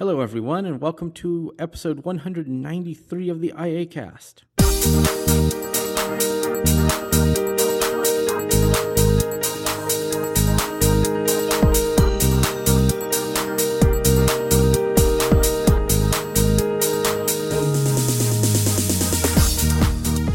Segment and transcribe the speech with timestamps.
[0.00, 4.44] Hello, everyone, and welcome to episode 193 of the IA Cast.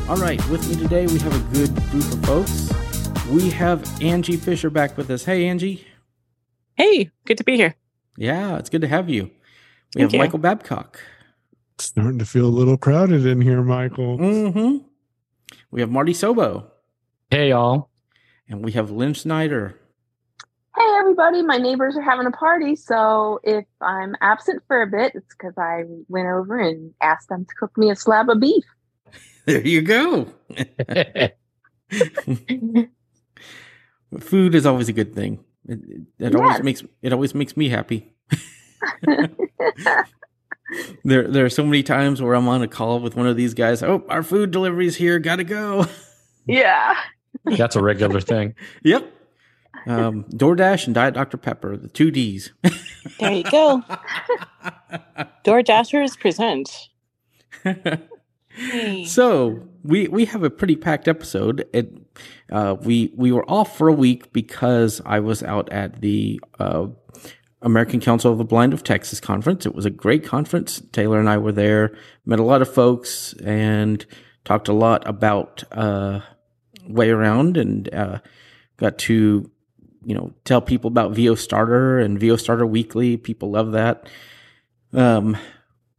[0.08, 2.72] All right, with me today we have a good group of folks.
[3.32, 5.26] We have Angie Fisher back with us.
[5.26, 5.88] Hey, Angie.
[6.76, 7.74] Hey, good to be here.
[8.16, 9.32] Yeah, it's good to have you.
[9.96, 10.20] We Thank have you.
[10.20, 11.00] Michael Babcock.
[11.78, 14.18] Starting to feel a little crowded in here, Michael.
[14.18, 14.78] Mm-hmm.
[15.72, 16.66] We have Marty Sobo.
[17.30, 17.90] Hey, y'all.
[18.50, 19.80] And we have Lynn Shneider.
[20.78, 25.14] Hey everybody, my neighbors are having a party, so if I'm absent for a bit,
[25.16, 28.66] it's because I went over and asked them to cook me a slab of beef.
[29.46, 30.28] There you go.
[34.20, 35.46] Food is always a good thing.
[35.68, 38.15] It, it, it always makes it always makes me happy.
[41.04, 43.54] there there are so many times where I'm on a call with one of these
[43.54, 43.84] guys.
[43.84, 45.20] Oh, our food delivery's here.
[45.20, 45.86] Gotta go.
[46.46, 46.96] yeah.
[47.46, 48.56] That's a regular thing.
[48.84, 49.12] yep.
[49.88, 52.54] Um, DoorDash and Diet Dr Pepper, the two D's.
[53.20, 53.84] There you go.
[55.44, 56.90] Door Dashers present.
[58.56, 59.06] Hey.
[59.06, 61.68] So we we have a pretty packed episode.
[61.74, 61.94] It
[62.52, 66.88] uh, we we were off for a week because I was out at the uh,
[67.66, 69.66] American Council of the Blind of Texas conference.
[69.66, 70.82] It was a great conference.
[70.92, 74.06] Taylor and I were there, met a lot of folks, and
[74.46, 76.22] talked a lot about uh,
[76.88, 78.20] WayAround, and uh,
[78.78, 79.50] got to
[80.06, 83.18] you know tell people about VO Starter and VO Starter Weekly.
[83.18, 84.08] People love that.
[84.94, 85.36] Um,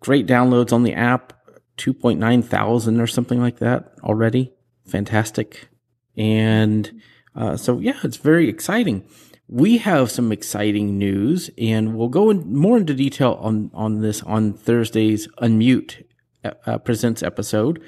[0.00, 1.34] great downloads on the app.
[1.76, 4.50] 2.9 thousand or something like that already.
[4.86, 5.68] Fantastic.
[6.16, 7.02] And
[7.34, 9.06] uh, so, yeah, it's very exciting.
[9.48, 14.22] We have some exciting news, and we'll go in more into detail on, on this
[14.22, 16.04] on Thursday's Unmute
[16.44, 17.82] uh, Presents episode.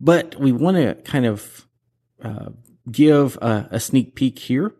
[0.00, 1.66] But we want to kind of
[2.22, 2.50] uh,
[2.90, 4.74] give a, a sneak peek here,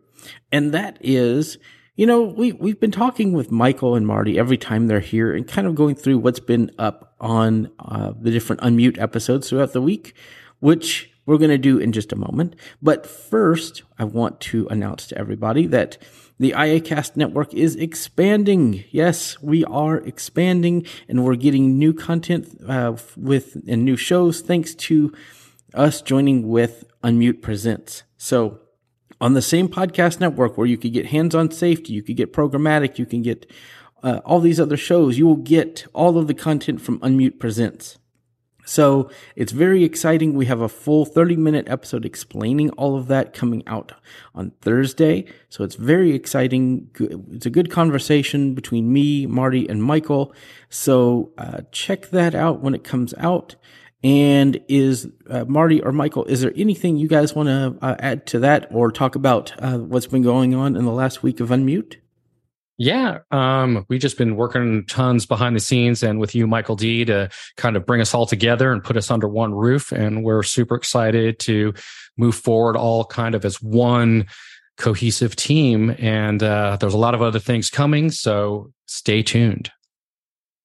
[0.51, 1.57] and that is
[1.99, 5.45] you know, we, we've been talking with Michael and Marty every time they're here and
[5.45, 9.81] kind of going through what's been up on uh, the different unmute episodes throughout the
[9.81, 10.15] week,
[10.61, 12.55] which we're going to do in just a moment.
[12.81, 15.99] But first, I want to announce to everybody that
[16.39, 18.83] the IACast network is expanding.
[18.89, 24.73] Yes, we are expanding and we're getting new content uh, with and new shows thanks
[24.73, 25.13] to
[25.75, 28.01] us joining with Unmute Presents.
[28.17, 28.61] So,
[29.21, 32.33] on the same podcast network where you could get hands on safety, you could get
[32.33, 33.45] programmatic, you can get
[34.01, 37.99] uh, all these other shows, you will get all of the content from Unmute Presents.
[38.69, 40.35] So it's very exciting.
[40.35, 43.93] We have a full 30 minute episode explaining all of that coming out
[44.35, 45.25] on Thursday.
[45.49, 46.91] So it's very exciting.
[47.31, 50.35] It's a good conversation between me, Marty, and Michael.
[50.69, 53.55] So uh, check that out when it comes out.
[54.03, 58.27] And is uh, Marty or Michael, is there anything you guys want to uh, add
[58.27, 61.49] to that or talk about uh, what's been going on in the last week of
[61.49, 61.95] Unmute?
[62.81, 67.03] Yeah, um, we've just been working tons behind the scenes and with you, Michael D,
[67.03, 69.91] to kind of bring us all together and put us under one roof.
[69.91, 71.73] And we're super excited to
[72.17, 74.27] move forward all kind of as one
[74.77, 75.93] cohesive team.
[75.99, 78.11] And uh, there's a lot of other things coming.
[78.11, 79.69] So stay tuned.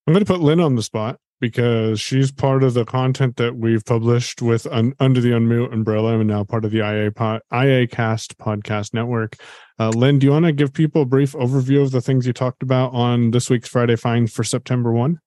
[0.07, 3.57] I'm going to put Lynn on the spot because she's part of the content that
[3.57, 7.11] we've published with un, under the Unmute umbrella and now part of the IA,
[7.53, 9.35] IA Cast podcast network.
[9.77, 12.31] Uh, Lynn, do you want to give people a brief overview of the things you
[12.31, 15.19] talked about on this week's Friday Find for September 1?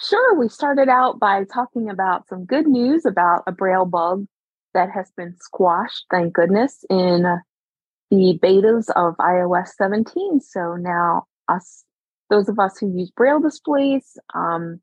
[0.00, 4.26] Sure, we started out by talking about some good news about a braille bug
[4.72, 7.36] that has been squashed, thank goodness, in uh,
[8.10, 10.40] the betas of iOS 17.
[10.40, 11.84] So now us
[12.30, 14.80] those of us who use braille displays, um,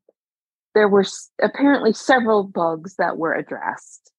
[0.76, 1.04] there were
[1.42, 4.12] apparently several bugs that were addressed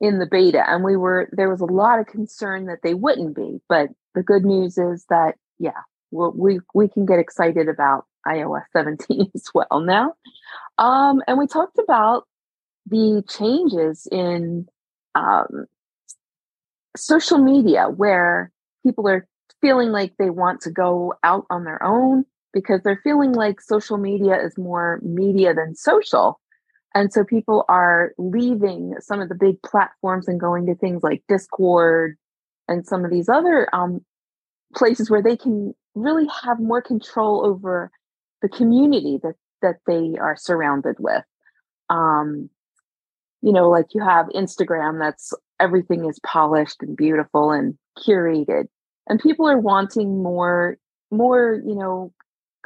[0.00, 3.36] in the beta, and we were there was a lot of concern that they wouldn't
[3.36, 3.60] be.
[3.68, 8.64] But the good news is that yeah, we we, we can get excited about iOS
[8.72, 10.14] 17 as well now.
[10.78, 12.26] Um, and we talked about
[12.86, 14.66] the changes in
[15.14, 15.66] um,
[16.96, 18.50] social media where
[18.84, 19.26] people are
[19.60, 23.98] feeling like they want to go out on their own because they're feeling like social
[23.98, 26.40] media is more media than social.
[26.94, 31.22] And so people are leaving some of the big platforms and going to things like
[31.28, 32.16] Discord
[32.68, 34.04] and some of these other um,
[34.74, 37.90] places where they can really have more control over
[38.42, 41.24] the community that, that they are surrounded with.
[41.90, 42.50] Um,
[43.42, 48.64] you know, like you have Instagram that's everything is polished and beautiful and curated.
[49.08, 50.76] And people are wanting more,
[51.10, 52.12] more, you know,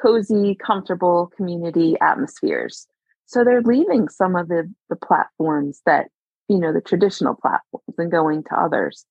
[0.01, 2.87] cozy, comfortable community atmospheres.
[3.27, 6.09] So they're leaving some of the, the platforms that,
[6.49, 9.07] you know, the traditional platforms and going to others.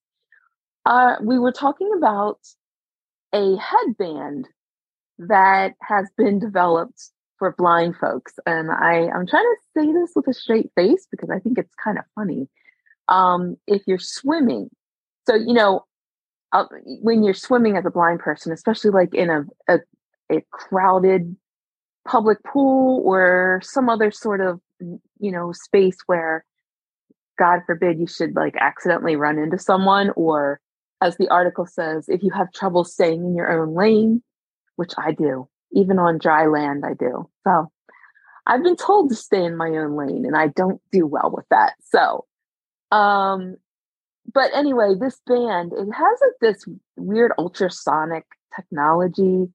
[0.86, 2.38] Uh, we were talking about
[3.32, 4.48] a headband
[5.18, 8.34] that has been developed for blind folks.
[8.46, 11.74] And I, I'm trying to say this with a straight face because I think it's
[11.82, 12.48] kind of funny.
[13.08, 14.70] Um, if you're swimming,
[15.26, 15.84] so, you know,
[16.52, 16.66] uh,
[17.02, 19.80] when you're swimming as a blind person, especially like in a, a,
[20.30, 21.36] a crowded
[22.06, 26.44] public pool or some other sort of, you know, space where
[27.38, 30.60] God forbid you should like accidentally run into someone or
[31.00, 34.22] as the article says, if you have trouble staying in your own lane,
[34.76, 37.28] which I do, even on dry land, I do.
[37.46, 37.70] So
[38.46, 41.46] I've been told to stay in my own lane and I don't do well with
[41.50, 41.74] that.
[41.84, 42.26] So,
[42.90, 43.56] um,
[44.32, 46.64] but anyway, this band, it has like this
[46.96, 48.24] weird ultrasonic
[48.54, 49.48] technology,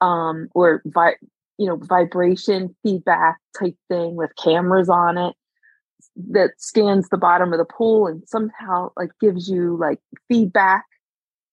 [0.00, 1.16] um, or vi-
[1.62, 5.36] you know, vibration feedback type thing with cameras on it
[6.30, 10.84] that scans the bottom of the pool and somehow like gives you like feedback.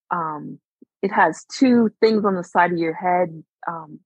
[0.09, 0.57] Um,
[1.03, 3.99] it has two things on the side of your head um,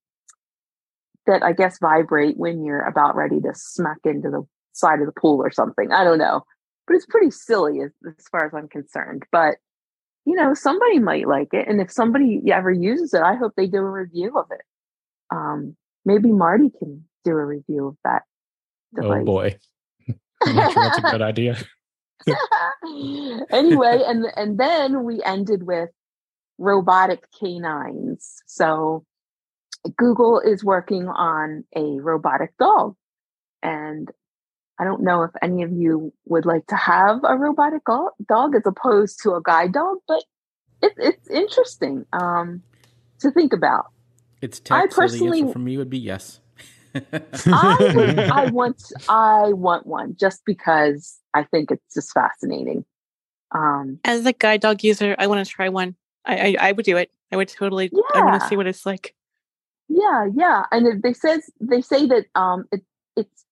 [1.26, 5.18] that I guess vibrate when you're about ready to smack into the side of the
[5.18, 5.94] pool or something.
[5.94, 6.44] I don't know,
[6.86, 9.24] but it's pretty silly as, as far as I'm concerned.
[9.32, 9.56] But
[10.26, 13.68] you know, somebody might like it, and if somebody ever uses it, I hope they
[13.68, 14.66] do a review of it.
[15.32, 18.24] Um, maybe Marty can do a review of that.
[18.96, 19.22] Device.
[19.22, 19.58] Oh boy,
[20.44, 21.58] I'm not sure that's a good idea.
[23.52, 25.90] anyway, and and then we ended with
[26.60, 28.36] robotic canines.
[28.46, 29.06] So
[29.98, 32.96] Google is working on a robotic dog.
[33.62, 34.10] And
[34.80, 38.64] I don't know if any of you would like to have a robotic dog as
[38.66, 40.24] opposed to a guide dog, but
[40.82, 42.62] it, it's interesting um,
[43.20, 43.88] to think about.
[44.44, 46.42] It's tech, I personally, so the answer from me would be yes.
[46.94, 52.84] I, would, I want I want one just because I think it's just fascinating.
[53.56, 55.96] Um, As a guide dog user, I want to try one.
[56.26, 57.10] I, I, I would do it.
[57.32, 57.90] I would totally.
[57.94, 58.02] Yeah.
[58.22, 59.16] I want to see what it's like.
[59.88, 62.84] Yeah, yeah, and they says they say that um it
[63.16, 63.46] it's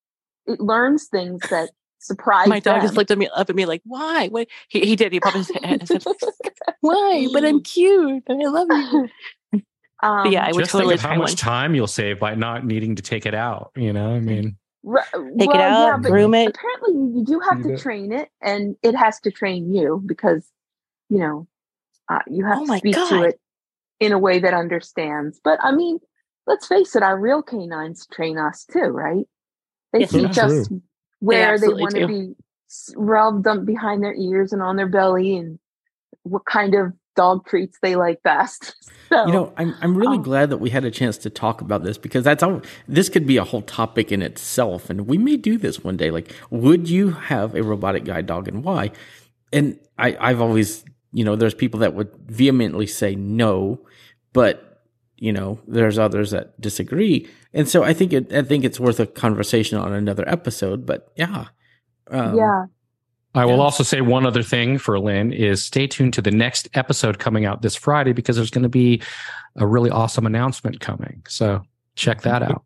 [0.46, 2.50] it learns things that surprise.
[2.50, 2.82] My dog them.
[2.82, 4.28] just looked at me up at me like, "Why?
[4.28, 5.14] What?" He he did.
[5.14, 6.04] He popped his head and said,
[6.82, 7.28] "Why?
[7.32, 9.08] But I'm cute and I love you."
[10.02, 11.36] Um, yeah, I would just totally think of how much one.
[11.38, 13.72] time you'll save by not needing to take it out.
[13.76, 14.58] You know, I mean,
[14.88, 16.50] R- take well, it out, yeah, groom it.
[16.50, 20.48] Apparently, you do have to train it, and it has to train you because
[21.10, 21.48] you know
[22.10, 23.10] uh, you have oh to speak God.
[23.10, 23.40] to it
[24.00, 25.40] in a way that understands.
[25.44, 26.00] But I mean,
[26.48, 29.28] let's face it, our real canines train us too, right?
[29.94, 30.82] They yes, teach us true.
[31.20, 32.34] where they, they want to be
[32.96, 35.60] rubbed up behind their ears and on their belly and
[36.24, 38.76] what kind of dog treats they like best.
[39.12, 41.60] So, you know, I'm I'm really um, glad that we had a chance to talk
[41.60, 42.62] about this because that's all.
[42.88, 46.12] This could be a whole topic in itself, and we may do this one day.
[46.12, 48.92] Like, would you have a robotic guide dog, and why?
[49.52, 53.82] And I I've always you know there's people that would vehemently say no,
[54.32, 54.72] but
[55.22, 57.30] you know, there's others that disagree.
[57.54, 61.12] And so I think it, I think it's worth a conversation on another episode, but
[61.16, 61.46] yeah.
[62.10, 62.66] Um, yeah.
[63.34, 66.68] I will also say one other thing for Lynn is stay tuned to the next
[66.74, 69.02] episode coming out this Friday because there's going to be
[69.56, 71.22] a really awesome announcement coming.
[71.28, 71.62] So
[71.96, 72.64] check that out.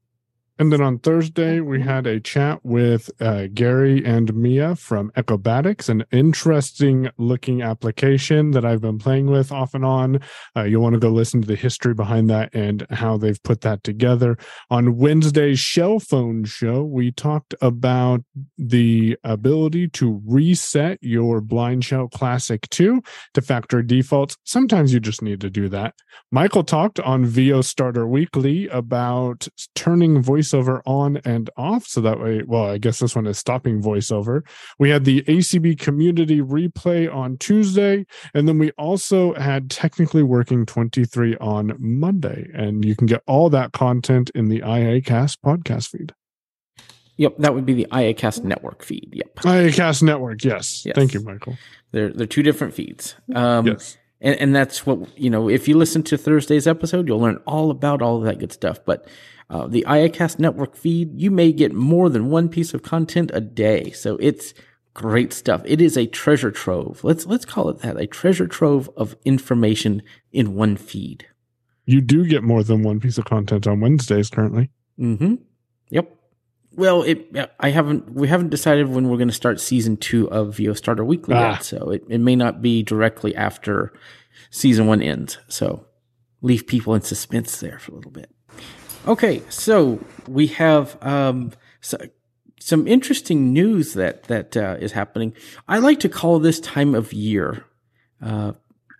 [0.57, 5.89] And then on Thursday, we had a chat with uh, Gary and Mia from Echobatics,
[5.89, 10.21] an interesting looking application that I've been playing with off and on.
[10.55, 13.61] Uh, you'll want to go listen to the history behind that and how they've put
[13.61, 14.37] that together.
[14.69, 18.23] On Wednesday's Shell Phone Show, we talked about
[18.57, 24.37] the ability to reset your Blind Shell Classic 2 to factory defaults.
[24.45, 25.95] Sometimes you just need to do that.
[26.31, 31.85] Michael talked on VO Starter Weekly about turning voice voiceover on and off.
[31.87, 34.41] So that way, well, I guess this one is stopping voiceover.
[34.79, 38.05] We had the ACB community replay on Tuesday.
[38.33, 42.49] And then we also had technically working 23 on Monday.
[42.53, 46.13] And you can get all that content in the IACast podcast feed.
[47.17, 49.09] Yep, that would be the IACast network feed.
[49.13, 49.35] Yep.
[49.37, 50.85] IACast network, yes.
[50.85, 50.95] yes.
[50.95, 51.57] Thank you, Michael.
[51.91, 53.15] They're they're two different feeds.
[53.33, 53.97] Um, yes.
[54.19, 55.47] And, and that's what you know.
[55.47, 58.83] If you listen to Thursday's episode, you'll learn all about all of that good stuff.
[58.83, 59.07] But
[59.49, 63.41] uh, the IACast network feed, you may get more than one piece of content a
[63.41, 63.91] day.
[63.91, 64.53] So it's
[64.93, 65.61] great stuff.
[65.65, 67.03] It is a treasure trove.
[67.03, 71.27] Let's let's call it that, a treasure trove of information in one feed.
[71.85, 74.71] You do get more than one piece of content on Wednesdays currently.
[74.99, 75.35] Mm-hmm.
[75.89, 76.15] Yep.
[76.71, 80.57] Well, it I haven't we haven't decided when we're going to start season two of
[80.57, 81.51] VO Starter Weekly ah.
[81.51, 83.93] yet, so it, it may not be directly after
[84.49, 85.37] season one ends.
[85.47, 85.85] So
[86.41, 88.34] leave people in suspense there for a little bit.
[89.07, 91.95] Okay, so we have um, so,
[92.59, 95.33] some interesting news that that uh, is happening.
[95.67, 97.65] I like to call this time of year
[98.19, 98.53] uh,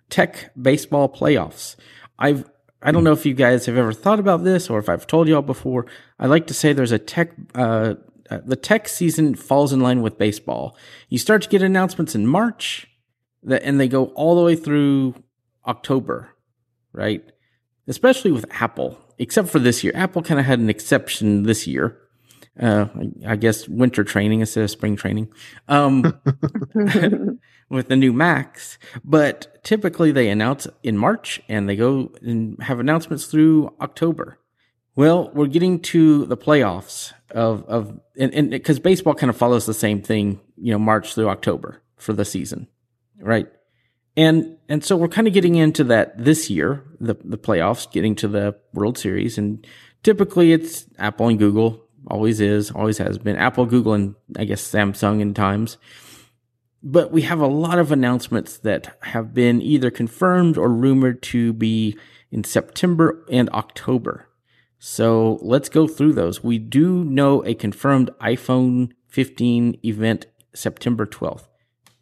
[0.08, 1.74] Tech Baseball Playoffs.
[2.20, 2.48] I've
[2.80, 5.26] I don't know if you guys have ever thought about this or if I've told
[5.26, 5.86] y'all before.
[6.20, 7.32] I like to say there's a tech.
[7.52, 7.94] Uh,
[8.30, 10.76] uh, the tech season falls in line with baseball.
[11.08, 12.86] You start to get announcements in March,
[13.42, 15.16] that and they go all the way through
[15.66, 16.30] October,
[16.92, 17.24] right?
[17.88, 19.92] Especially with Apple, except for this year.
[19.94, 21.98] Apple kind of had an exception this year.
[22.58, 22.86] Uh,
[23.26, 25.28] I guess winter training instead of spring training.
[25.68, 26.18] Um,
[27.68, 32.78] with the new Macs, but typically they announce in March and they go and have
[32.78, 34.38] announcements through October.
[34.94, 39.74] Well, we're getting to the playoffs of, of, and because baseball kind of follows the
[39.74, 42.68] same thing, you know, March through October for the season,
[43.20, 43.48] right?
[44.16, 48.14] And, and so we're kind of getting into that this year, the, the playoffs, getting
[48.16, 49.36] to the World Series.
[49.36, 49.66] And
[50.02, 54.62] typically it's Apple and Google, always is, always has been Apple, Google, and I guess
[54.62, 55.76] Samsung in times.
[56.82, 61.52] But we have a lot of announcements that have been either confirmed or rumored to
[61.52, 61.98] be
[62.30, 64.28] in September and October.
[64.78, 66.44] So let's go through those.
[66.44, 71.48] We do know a confirmed iPhone 15 event September 12th.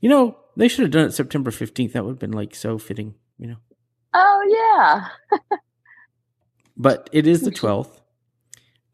[0.01, 1.93] You know, they should have done it September 15th.
[1.93, 3.57] That would have been like so fitting, you know.
[4.13, 5.09] Oh,
[5.41, 5.49] yeah.
[6.77, 8.01] but it is the 12th.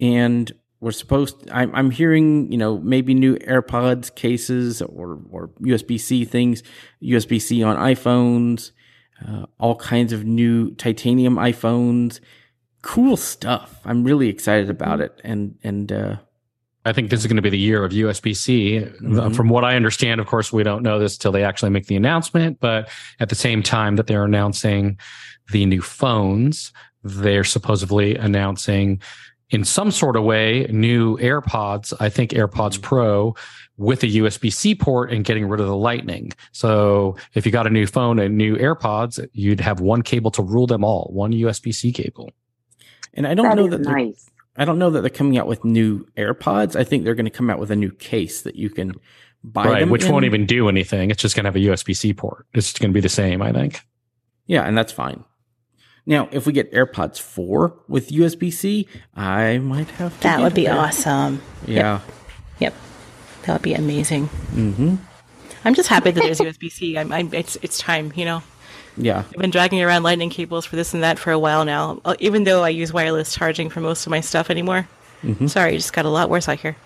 [0.01, 0.51] And
[0.81, 6.01] we're supposed to, I'm, I'm hearing, you know, maybe new AirPods cases or, or USB
[6.01, 6.63] C things,
[7.03, 8.71] USB C on iPhones,
[9.27, 12.21] uh, all kinds of new titanium iPhones.
[12.81, 13.79] Cool stuff.
[13.85, 15.21] I'm really excited about it.
[15.23, 16.17] And, and, uh,
[16.85, 18.79] I think this is going to be the year of USB C.
[18.79, 19.33] Mm-hmm.
[19.33, 21.97] From what I understand, of course, we don't know this till they actually make the
[21.97, 24.99] announcement, but at the same time that they're announcing
[25.53, 26.73] the new phones,
[27.03, 29.01] they're supposedly announcing
[29.51, 32.83] in some sort of way new AirPods, I think AirPods mm-hmm.
[32.83, 33.35] Pro
[33.77, 36.33] with a USB C port and getting rid of the lightning.
[36.53, 40.43] So if you got a new phone and new AirPods, you'd have one cable to
[40.43, 42.31] rule them all, one USB C cable.
[43.15, 44.30] And I don't that know that nice.
[44.57, 46.77] I don't know that they're coming out with new AirPods.
[46.77, 48.95] I think they're going to come out with a new case that you can
[49.45, 49.67] buy.
[49.67, 50.13] Right, which in.
[50.13, 51.11] won't even do anything.
[51.11, 52.47] It's just going to have a USB C port.
[52.53, 53.81] It's going to be the same, I think.
[54.47, 55.25] Yeah, and that's fine.
[56.07, 60.23] Now, if we get AirPods 4 with USB C, I might have to.
[60.23, 60.77] That would be there.
[60.77, 61.41] awesome.
[61.67, 62.01] Yeah.
[62.01, 62.03] Yep.
[62.59, 62.75] yep.
[63.43, 64.27] That would be amazing.
[64.53, 64.97] Mm-hmm.
[65.65, 66.99] I'm just happy that there's USB C.
[66.99, 68.43] I'm, I'm, it's, it's time, you know?
[69.01, 69.19] Yeah.
[69.19, 72.15] I've been dragging around lightning cables for this and that for a while now, uh,
[72.19, 74.89] even though I use wireless charging for most of my stuff anymore.
[75.23, 75.47] Mm-hmm.
[75.49, 76.77] Sorry, it just got a lot worse out here.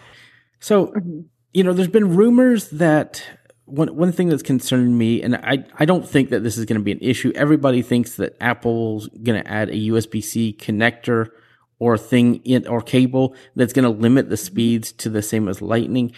[0.61, 1.21] So, mm-hmm.
[1.53, 3.23] you know, there's been rumors that
[3.67, 6.79] one one thing that's concerned me, and I I don't think that this is going
[6.79, 7.33] to be an issue.
[7.35, 11.31] Everybody thinks that Apple's going to add a USB C connector
[11.79, 15.63] or thing in or cable that's going to limit the speeds to the same as
[15.63, 16.13] Lightning.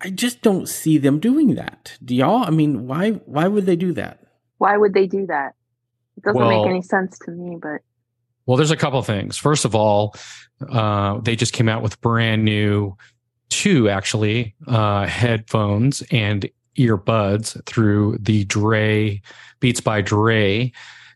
[0.00, 1.96] I just don't see them doing that.
[2.04, 2.44] Do y'all?
[2.44, 4.21] I mean, why why would they do that?
[4.62, 5.56] Why would they do that?
[6.16, 7.80] It doesn't well, make any sense to me, but
[8.46, 9.36] well, there's a couple things.
[9.36, 10.14] First of all,
[10.70, 12.96] uh, they just came out with brand new
[13.48, 19.20] two actually uh, headphones and earbuds through the Dre
[19.58, 20.70] Beats by Dre.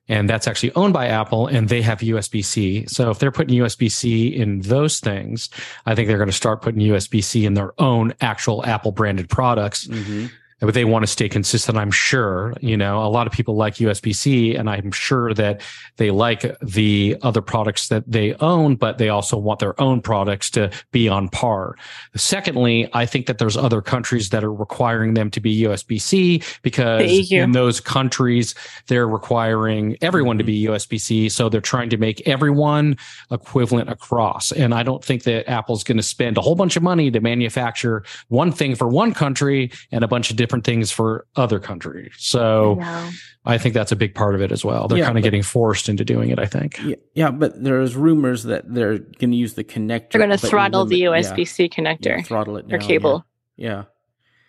[0.09, 2.85] And that's actually owned by Apple and they have USB C.
[2.89, 5.51] So if they're putting USB C in those things,
[5.85, 9.29] I think they're going to start putting USB C in their own actual Apple branded
[9.29, 9.87] products.
[9.87, 10.27] Mm-hmm
[10.61, 11.77] but they want to stay consistent.
[11.77, 15.61] I'm sure, you know, a lot of people like USB C and I'm sure that
[15.99, 20.49] they like the other products that they own, but they also want their own products
[20.51, 21.77] to be on par.
[22.15, 26.43] Secondly, I think that there's other countries that are requiring them to be USB C
[26.63, 28.55] because in those countries,
[28.87, 31.29] they're requiring everyone to be USB C.
[31.29, 32.97] So they're trying to make everyone
[33.31, 34.53] equivalent across.
[34.53, 37.21] And I don't think that Apple's going to spend a whole bunch of money to
[37.21, 41.59] manufacture one thing for one country and a bunch of different different things for other
[41.59, 42.13] countries.
[42.19, 43.11] So yeah.
[43.45, 44.87] I think that's a big part of it as well.
[44.87, 46.79] They're yeah, kind of getting forced into doing it, I think.
[46.83, 50.13] Yeah, yeah but there's rumors that they're going to use the connector.
[50.13, 52.25] They're going to throttle limit, the USB C connector.
[52.25, 53.25] throttle it down, or cable.
[53.57, 53.85] Yeah.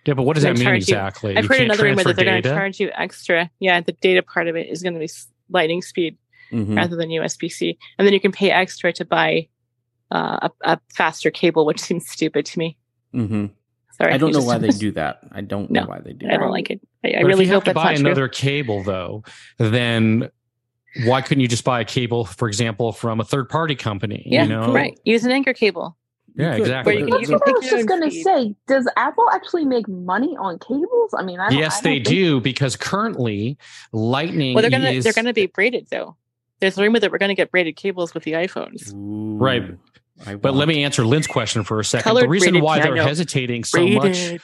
[0.05, 1.33] Yeah, but what does that mean exactly?
[1.33, 3.49] You, I've heard another rumor that they're going to charge you extra.
[3.59, 5.09] Yeah, the data part of it is going to be
[5.49, 6.17] lightning speed
[6.51, 6.75] mm-hmm.
[6.77, 9.49] rather than USB C, and then you can pay extra to buy
[10.11, 12.77] uh, a, a, faster cable, which seems stupid to me.
[13.13, 13.47] Mm-hmm.
[13.97, 15.21] Sorry, I don't know why they do that.
[15.31, 16.27] I don't no, know why they do.
[16.27, 16.35] That.
[16.35, 16.81] I don't like it.
[17.03, 18.49] I, I really if you hope have to buy another true.
[18.49, 19.23] cable though.
[19.57, 20.29] Then
[21.03, 24.23] why couldn't you just buy a cable, for example, from a third party company?
[24.25, 24.73] Yeah, you know?
[24.73, 24.99] right.
[25.03, 25.97] Use an Anker cable.
[26.35, 26.97] Yeah, exactly.
[26.97, 28.55] Can, That's what I was just going to say.
[28.67, 31.15] Does Apple actually make money on cables?
[31.17, 33.57] I mean, I yes, I they do because currently
[33.91, 34.53] Lightning.
[34.53, 36.15] Well, they're going to they're going to be braided though.
[36.59, 38.93] there's a rumor that we're going to get braided cables with the iPhones.
[38.93, 39.63] Ooh, right.
[40.25, 42.03] But let me answer Lynn's question for a second.
[42.03, 44.33] Colored the reason why they're hesitating so braided.
[44.33, 44.41] much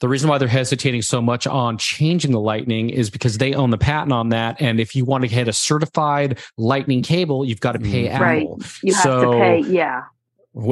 [0.00, 3.70] the reason why they're hesitating so much on changing the lightning is because they own
[3.70, 7.60] the patent on that and if you want to get a certified lightning cable you've
[7.60, 8.10] got to pay mm.
[8.10, 10.02] apple right you have to pay yeah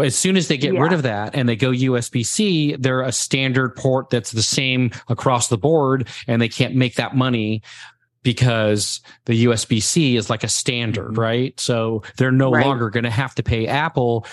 [0.02, 0.80] as soon as they get yeah.
[0.80, 5.48] rid of that and they go USB-C, they're a standard port that's the same across
[5.48, 7.62] the board, and they can't make that money
[8.24, 11.20] because the USB-C is like a standard, mm-hmm.
[11.20, 11.60] right?
[11.60, 12.66] So they're no right.
[12.66, 14.26] longer going to have to pay Apple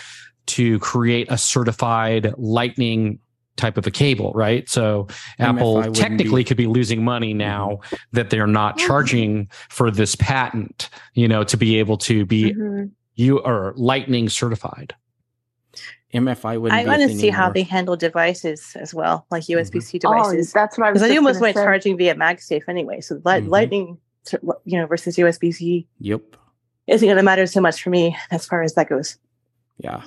[0.47, 3.19] to create a certified Lightning
[3.57, 4.67] type of a cable, right?
[4.67, 5.07] So
[5.37, 6.47] Apple technically be.
[6.47, 7.95] could be losing money now mm-hmm.
[8.13, 12.85] that they're not charging for this patent, you know, to be able to be mm-hmm.
[13.15, 14.95] you or Lightning certified.
[16.13, 19.97] MFI would I want to see how they handle devices as well, like USB C
[19.97, 20.11] mm-hmm.
[20.11, 20.51] devices.
[20.53, 21.01] Oh, that's what I was.
[21.01, 21.63] Because I almost went say.
[21.63, 23.01] charging via MagSafe anyway.
[23.01, 23.49] So mm-hmm.
[23.49, 23.97] Lightning,
[24.65, 25.87] you know, versus USB C.
[25.99, 26.35] Yep.
[26.87, 29.17] Isn't going to matter so much for me as far as that goes.
[29.77, 30.03] Yeah.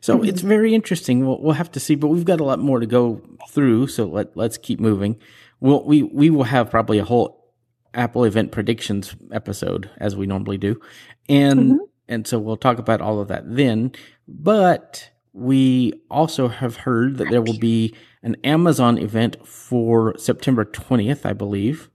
[0.00, 0.28] So mm-hmm.
[0.28, 1.26] it's very interesting.
[1.26, 3.88] We'll, we'll have to see, but we've got a lot more to go through.
[3.88, 5.16] So let, let's keep moving.
[5.60, 7.52] We'll, we, we will have probably a whole
[7.94, 10.80] Apple event predictions episode as we normally do.
[11.28, 11.84] And, mm-hmm.
[12.08, 13.92] and so we'll talk about all of that then.
[14.28, 21.24] But we also have heard that there will be an Amazon event for September 20th,
[21.24, 21.90] I believe.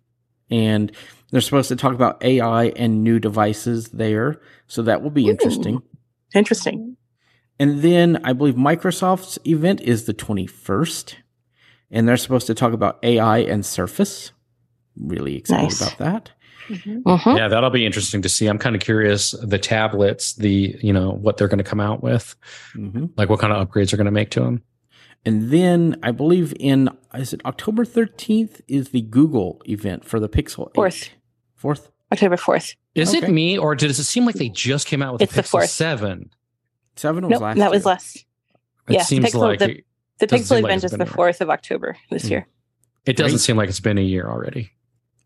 [0.49, 0.91] And
[1.31, 4.39] they're supposed to talk about AI and new devices there.
[4.67, 5.81] So that will be interesting.
[6.33, 6.97] Interesting.
[7.59, 11.15] And then I believe Microsoft's event is the 21st,
[11.91, 14.31] and they're supposed to talk about AI and Surface.
[14.95, 15.81] Really excited nice.
[15.81, 16.31] about that.
[16.67, 16.99] Mm-hmm.
[17.05, 17.35] Uh-huh.
[17.35, 18.47] Yeah, that'll be interesting to see.
[18.47, 22.03] I'm kind of curious the tablets, the you know what they're going to come out
[22.03, 22.35] with,
[22.75, 23.07] mm-hmm.
[23.17, 24.63] like what kind of upgrades are going to make to them.
[25.25, 30.27] And then I believe in is it October 13th is the Google event for the
[30.27, 30.75] Pixel 8.
[30.75, 31.09] Fourth,
[31.55, 32.75] fourth, October 4th.
[32.95, 33.25] Is okay.
[33.25, 35.61] it me or does it seem like they just came out with it's the Pixel
[35.61, 36.29] the 7?
[36.95, 37.57] Seven was nope, last.
[37.57, 38.15] That was less.
[38.15, 39.83] It yeah, seems Pixel, like the,
[40.19, 42.31] the Pixel event like is the fourth of October this mm.
[42.31, 42.47] year.
[43.05, 44.71] It doesn't seem like it's been a year already.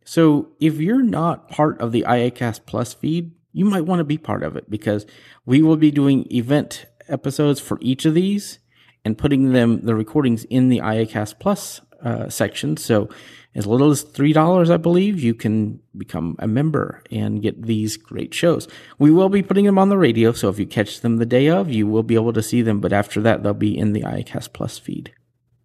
[0.07, 4.17] So if you're not part of the IACast Plus feed, you might want to be
[4.17, 5.05] part of it because
[5.45, 8.59] we will be doing event episodes for each of these
[9.03, 12.77] and putting them the recordings in the IACast Plus uh, section.
[12.77, 13.09] So
[13.53, 18.33] as little as $3, I believe, you can become a member and get these great
[18.33, 18.65] shows.
[18.97, 21.49] We will be putting them on the radio, so if you catch them the day
[21.49, 24.03] of, you will be able to see them, but after that, they'll be in the
[24.03, 25.11] IACast Plus feed.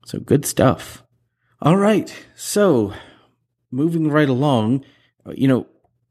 [0.05, 1.05] So good stuff.
[1.61, 2.13] All right.
[2.35, 2.93] So
[3.73, 4.85] moving right along,
[5.35, 5.67] you know,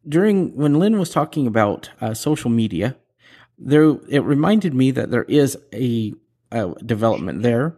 [0.07, 2.97] during when Lynn was talking about uh, social media,
[3.57, 6.13] there it reminded me that there is a,
[6.51, 7.77] a development there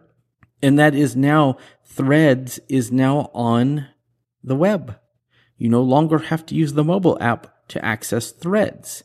[0.64, 3.86] and that is now Threads is now on
[4.42, 4.98] the web.
[5.58, 9.04] You no longer have to use the mobile app to access Threads.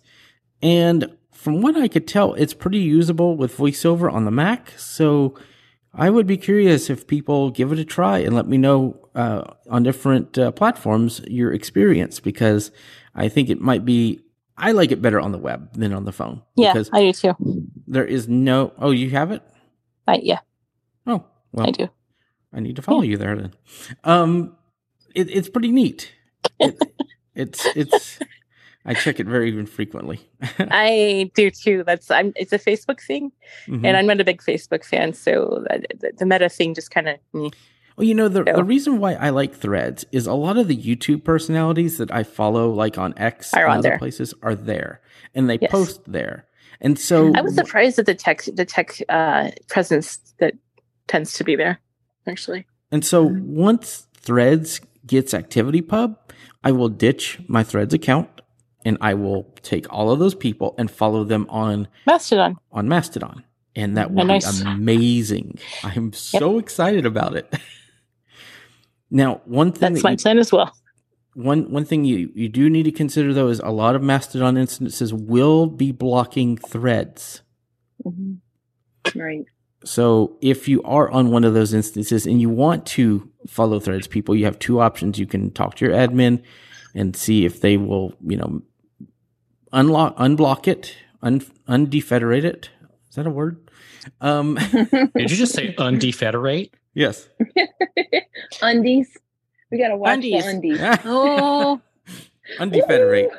[0.62, 4.74] And from what I could tell, it's pretty usable with VoiceOver on the Mac.
[4.78, 5.36] So
[5.94, 9.44] I would be curious if people give it a try and let me know uh,
[9.70, 12.72] on different uh, platforms your experience because
[13.16, 14.22] I think it might be.
[14.58, 16.42] I like it better on the web than on the phone.
[16.56, 17.34] Yeah, I do too.
[17.88, 18.74] There is no.
[18.78, 19.42] Oh, you have it?
[20.08, 20.40] Uh, yeah.
[21.08, 21.90] Oh, well, I do.
[22.54, 23.12] I need to follow yeah.
[23.12, 23.54] you there then.
[24.04, 24.56] Um,
[25.16, 26.12] it, it's pretty neat.
[26.60, 26.78] It,
[27.36, 28.20] it's it's.
[28.86, 30.22] I check it very infrequently.
[30.60, 31.84] I do too.
[31.86, 32.34] That's I'm.
[32.36, 33.32] It's a Facebook thing,
[33.68, 33.86] mm-hmm.
[33.86, 37.18] and I'm not a big Facebook fan, so the, the Meta thing just kind of.
[37.34, 37.52] Well,
[38.08, 38.56] you know the so.
[38.56, 42.24] the reason why I like Threads is a lot of the YouTube personalities that I
[42.24, 43.98] follow, like on X are and other there.
[43.98, 45.02] places, are there,
[45.36, 45.72] and they yes.
[45.72, 46.46] post there.
[46.80, 50.54] And so I was surprised at the tech the tech uh, presence that
[51.08, 51.80] tends to be there,
[52.26, 52.66] actually.
[52.92, 56.16] And so once Threads gets ActivityPub,
[56.64, 58.39] I will ditch my Threads account
[58.86, 62.58] and I will take all of those people and follow them on Mastodon.
[62.72, 63.44] On Mastodon.
[63.76, 65.60] And that will be amazing.
[65.84, 66.64] I'm so yep.
[66.64, 67.54] excited about it.
[69.12, 70.74] now, one thing That's that my you, plan as well.
[71.36, 74.58] One one thing you, you do need to consider though is a lot of Mastodon
[74.58, 77.42] instances will be blocking threads.
[78.04, 79.20] Mm-hmm.
[79.20, 79.46] Right.
[79.86, 84.08] So if you are on one of those instances and you want to follow threads
[84.08, 85.20] people, you have two options.
[85.20, 86.42] You can talk to your admin
[86.96, 88.62] and see if they will, you know,
[89.72, 92.70] unlock, unblock it, un, undefederate it.
[93.10, 93.70] Is that a word?
[94.22, 94.56] Um,
[95.16, 96.74] Did you just say undefederate?
[96.94, 97.30] Yes.
[98.62, 99.18] undies.
[99.72, 100.44] We gotta watch undies.
[100.44, 100.80] the undies.
[101.06, 101.82] oh,
[102.60, 103.30] undefederate.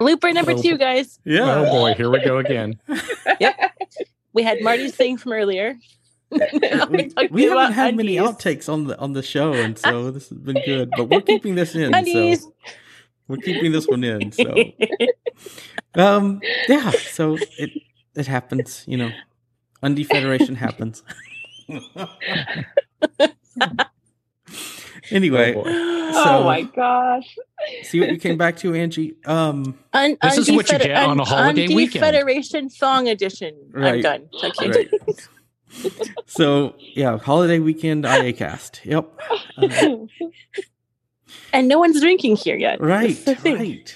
[0.00, 1.18] Blooper number oh, two, guys.
[1.24, 1.56] Yeah.
[1.56, 2.80] Oh boy, here we go again.
[3.40, 3.56] yep.
[4.32, 5.76] We had Marty's thing from earlier.
[6.90, 10.38] we, we haven't had many outtakes on the on the show, and so this has
[10.38, 10.90] been good.
[10.90, 11.92] But we're keeping this in.
[11.92, 12.52] So
[13.28, 14.32] we're keeping this one in.
[14.32, 14.54] So,
[15.94, 16.90] um, yeah.
[16.90, 17.70] So it
[18.14, 18.84] it happens.
[18.86, 19.10] You know,
[19.82, 21.02] Undie Federation happens.
[25.10, 27.36] anyway, oh, so, oh my gosh!
[27.84, 29.14] see what you came back to, Angie.
[29.24, 32.04] Um, un- this is what you get on a holiday weekend.
[32.04, 33.54] Federation Song Edition.
[33.70, 33.94] Right.
[33.94, 34.28] I'm done.
[34.44, 34.68] Okay.
[34.68, 35.28] Right.
[36.26, 38.80] So yeah, holiday weekend IA cast.
[38.84, 39.20] Yep.
[39.56, 39.96] Uh,
[41.52, 42.80] and no one's drinking here yet.
[42.80, 43.18] Right.
[43.44, 43.94] Right.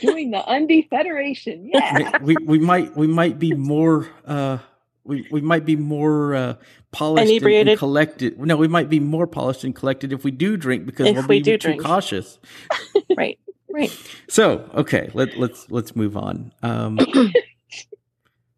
[0.00, 1.70] Doing the undie federation.
[1.72, 2.18] Yeah.
[2.18, 4.58] We we might we might be more uh
[5.04, 6.54] we, we might be more uh,
[6.90, 8.38] polished and, and, collected.
[8.40, 11.26] No, we might be more polished and collected if we do drink because if we'll
[11.26, 11.82] we be too drink.
[11.82, 12.38] cautious.
[13.16, 13.38] right.
[13.68, 13.90] Right.
[14.28, 16.52] So okay, let let's let's move on.
[16.62, 16.98] Um,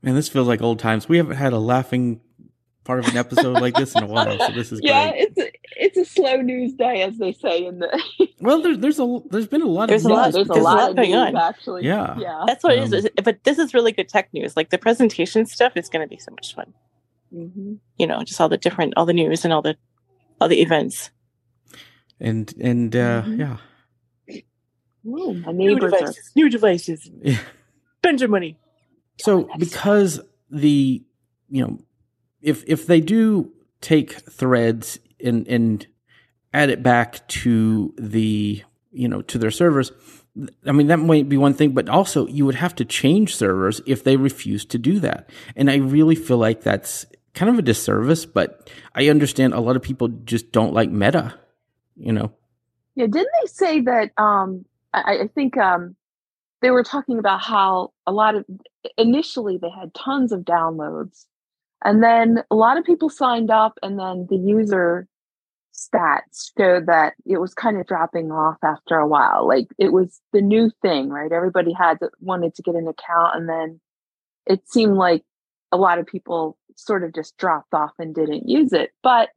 [0.06, 1.08] man, this feels like old times.
[1.08, 2.20] We haven't had a laughing
[2.84, 4.88] part of an episode like this in a while, so this is good.
[4.88, 5.10] yeah.
[5.10, 5.22] Great.
[5.22, 8.28] It's a, it's a slow news day, as they say in the.
[8.40, 10.62] well, there, there's a there's been a lot there's of a lot, there's, there's a
[10.62, 11.84] lot, going on actually.
[11.84, 13.08] Yeah, yeah, that's what um, it is.
[13.22, 14.56] But this is really good tech news.
[14.56, 16.72] Like the presentation stuff is going to be so much fun.
[17.34, 17.74] Mm-hmm.
[17.98, 19.76] You know, just all the different, all the news and all the
[20.40, 21.10] all the events.
[22.20, 23.40] And and uh mm-hmm.
[23.40, 23.56] yeah.
[25.04, 26.16] Ooh, new devices.
[26.16, 26.30] Are...
[26.36, 27.10] New devices.
[27.20, 27.38] Yeah.
[27.98, 28.56] Spend your money.
[29.18, 31.02] So because the
[31.48, 31.78] you know
[32.42, 35.86] if if they do take threads and and
[36.52, 39.92] add it back to the you know to their servers
[40.66, 43.80] I mean, that might be one thing, but also you would have to change servers
[43.86, 45.30] if they refuse to do that.
[45.54, 49.76] And I really feel like that's kind of a disservice, but I understand a lot
[49.76, 51.34] of people just don't like meta,
[51.96, 52.32] you know?
[52.94, 53.06] Yeah.
[53.06, 55.96] Didn't they say that, um, I, I think, um,
[56.62, 58.44] they were talking about how a lot of
[58.98, 61.26] initially they had tons of downloads
[61.84, 65.06] and then a lot of people signed up, and then the user
[65.74, 69.46] stats showed that it was kind of dropping off after a while.
[69.46, 71.30] Like it was the new thing, right?
[71.30, 73.80] Everybody had to, wanted to get an account, and then
[74.46, 75.22] it seemed like
[75.72, 78.90] a lot of people sort of just dropped off and didn't use it.
[79.02, 79.30] But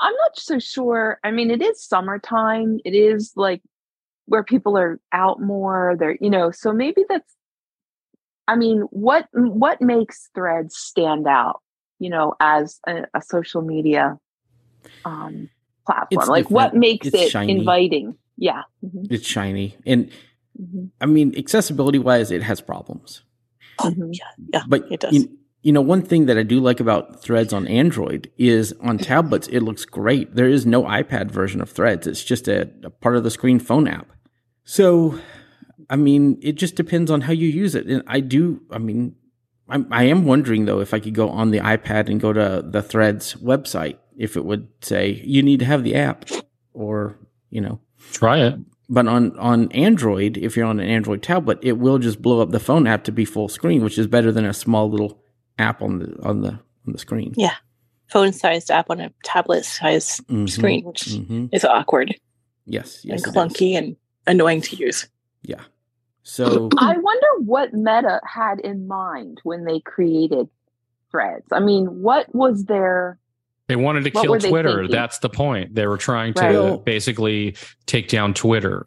[0.00, 1.20] I'm not so sure.
[1.22, 2.80] I mean, it is summertime.
[2.84, 3.62] It is like
[4.26, 5.96] where people are out more.
[5.98, 7.34] They're, you know, so maybe that's
[8.46, 11.60] I mean, what what makes threads stand out?
[11.98, 14.18] you know, as a, a social media
[15.04, 15.48] um,
[15.86, 16.08] platform?
[16.10, 16.54] It's like, different.
[16.54, 17.56] what makes it's it shiny.
[17.56, 18.16] inviting?
[18.36, 19.04] Yeah, mm-hmm.
[19.10, 20.10] it's shiny, and
[20.60, 20.86] mm-hmm.
[21.00, 23.22] I mean, accessibility wise, it has problems.
[23.80, 24.10] Mm-hmm.
[24.12, 25.14] Yeah, yeah, but it does.
[25.14, 28.98] You, you know, one thing that I do like about Threads on Android is on
[28.98, 30.34] tablets, it looks great.
[30.34, 32.06] There is no iPad version of Threads.
[32.06, 34.12] It's just a, a part of the screen phone app.
[34.64, 35.18] So,
[35.90, 37.86] I mean, it just depends on how you use it.
[37.86, 39.14] And I do, I mean,
[39.68, 42.62] I'm, I am wondering though if I could go on the iPad and go to
[42.66, 46.28] the Threads website if it would say you need to have the app
[46.72, 47.18] or
[47.50, 47.80] you know
[48.12, 48.54] try it.
[48.88, 52.50] But on on Android, if you're on an Android tablet, it will just blow up
[52.50, 55.22] the phone app to be full screen, which is better than a small little
[55.58, 57.32] app on the on the on the screen.
[57.36, 57.54] Yeah,
[58.10, 60.46] phone sized app on a tablet sized mm-hmm.
[60.46, 61.46] screen, which mm-hmm.
[61.52, 62.14] is awkward.
[62.66, 63.96] Yes, yes, and clunky and
[64.26, 65.08] annoying to use.
[65.42, 65.60] Yeah.
[66.22, 70.48] So I wonder what Meta had in mind when they created
[71.10, 71.46] Threads.
[71.52, 73.18] I mean, what was their
[73.66, 74.88] they wanted to kill Twitter.
[74.88, 75.74] That's the point.
[75.74, 76.84] They were trying to right.
[76.84, 77.56] basically
[77.86, 78.86] take down Twitter.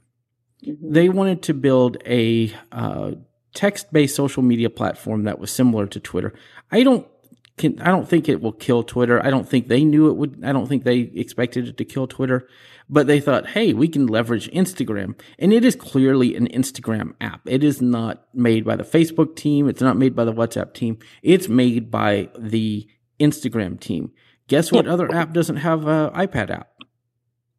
[0.63, 0.93] Mm-hmm.
[0.93, 3.11] They wanted to build a uh,
[3.55, 6.33] text-based social media platform that was similar to Twitter.
[6.71, 7.07] I don't
[7.57, 9.23] can, I don't think it will kill Twitter.
[9.25, 10.43] I don't think they knew it would.
[10.43, 12.47] I don't think they expected it to kill Twitter
[12.89, 15.19] but they thought, hey, we can leverage Instagram.
[15.39, 17.41] And it is clearly an Instagram app.
[17.45, 19.67] It is not made by the Facebook team.
[19.67, 20.97] It's not made by the WhatsApp team.
[21.21, 22.87] It's made by the
[23.19, 24.11] Instagram team.
[24.47, 26.69] Guess what other app doesn't have an iPad app?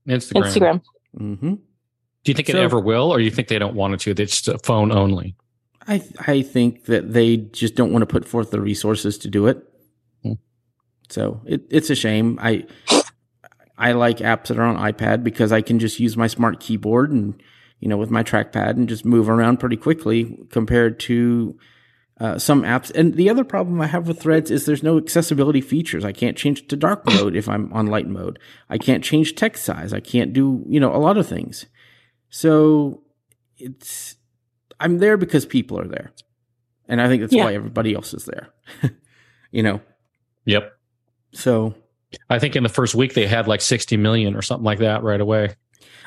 [0.07, 0.43] Instagram.
[0.43, 0.83] Instagram.
[1.19, 1.55] Mm-hmm.
[1.55, 4.11] Do you think so, it ever will, or you think they don't want it to?
[4.23, 5.37] It's just a phone only.
[5.87, 9.47] I I think that they just don't want to put forth the resources to do
[9.47, 9.68] it.
[11.11, 12.39] So it, it's a shame.
[12.41, 12.67] I
[13.79, 17.13] I like apps that are on iPad because I can just use my smart keyboard
[17.13, 17.41] and,
[17.79, 21.57] you know, with my trackpad and just move around pretty quickly compared to
[22.19, 22.91] uh, some apps.
[22.91, 26.05] And the other problem I have with Threads is there's no accessibility features.
[26.05, 28.41] I can't change it to dark mode if I'm on light mode.
[28.69, 29.93] I can't change text size.
[29.93, 31.67] I can't do, you know, a lot of things.
[32.31, 33.05] So
[33.59, 34.17] it's,
[34.81, 36.13] I'm there because people are there.
[36.89, 37.45] And I think that's yeah.
[37.45, 38.49] why everybody else is there.
[39.53, 39.81] you know?
[40.47, 40.78] Yep.
[41.33, 41.75] So
[42.31, 45.03] I think in the first week they had like 60 million or something like that
[45.03, 45.55] right away.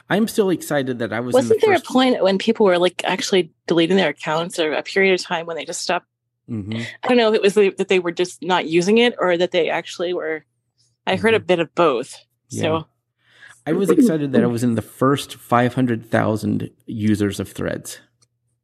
[0.09, 1.33] I'm still excited that I was.
[1.33, 4.83] Wasn't the there a point when people were like actually deleting their accounts or a
[4.83, 6.07] period of time when they just stopped?
[6.49, 6.81] Mm-hmm.
[7.03, 9.51] I don't know if it was that they were just not using it or that
[9.51, 10.43] they actually were.
[11.07, 11.35] I heard mm-hmm.
[11.43, 12.17] a bit of both.
[12.49, 12.61] Yeah.
[12.61, 12.87] So
[13.65, 17.99] I was excited that I was in the first 500,000 users of Threads.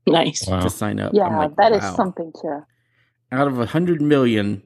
[0.05, 0.47] Nice.
[0.47, 0.61] Wow.
[0.61, 1.13] To sign up.
[1.13, 1.77] Yeah, like, that wow.
[1.77, 2.65] is something to.
[3.31, 4.63] Out of 100 million,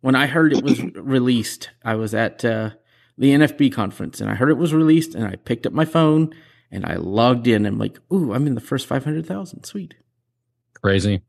[0.00, 2.70] when I heard it was released, I was at uh,
[3.18, 6.34] the NFB conference and I heard it was released and I picked up my phone
[6.70, 7.66] and I logged in.
[7.66, 9.64] And I'm like, ooh, I'm in the first 500,000.
[9.64, 9.94] Sweet.
[10.74, 11.22] Crazy.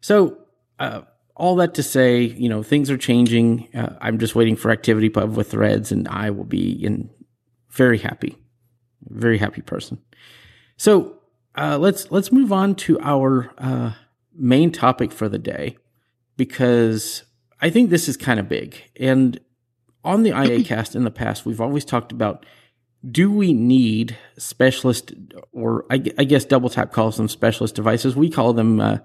[0.00, 0.38] So,
[0.78, 1.02] uh,
[1.36, 3.68] all that to say, you know, things are changing.
[3.74, 7.10] Uh, I'm just waiting for ActivityPub with threads, and I will be in
[7.70, 8.38] very happy,
[9.02, 9.98] very happy person.
[10.78, 11.18] So
[11.54, 13.92] uh, let's let's move on to our uh,
[14.34, 15.76] main topic for the day
[16.38, 17.24] because
[17.60, 18.76] I think this is kind of big.
[18.98, 19.40] And
[20.04, 22.46] on the IA cast in the past, we've always talked about
[23.08, 25.12] do we need specialist
[25.52, 28.16] or I, I guess double tap calls them specialist devices.
[28.16, 28.98] We call them uh,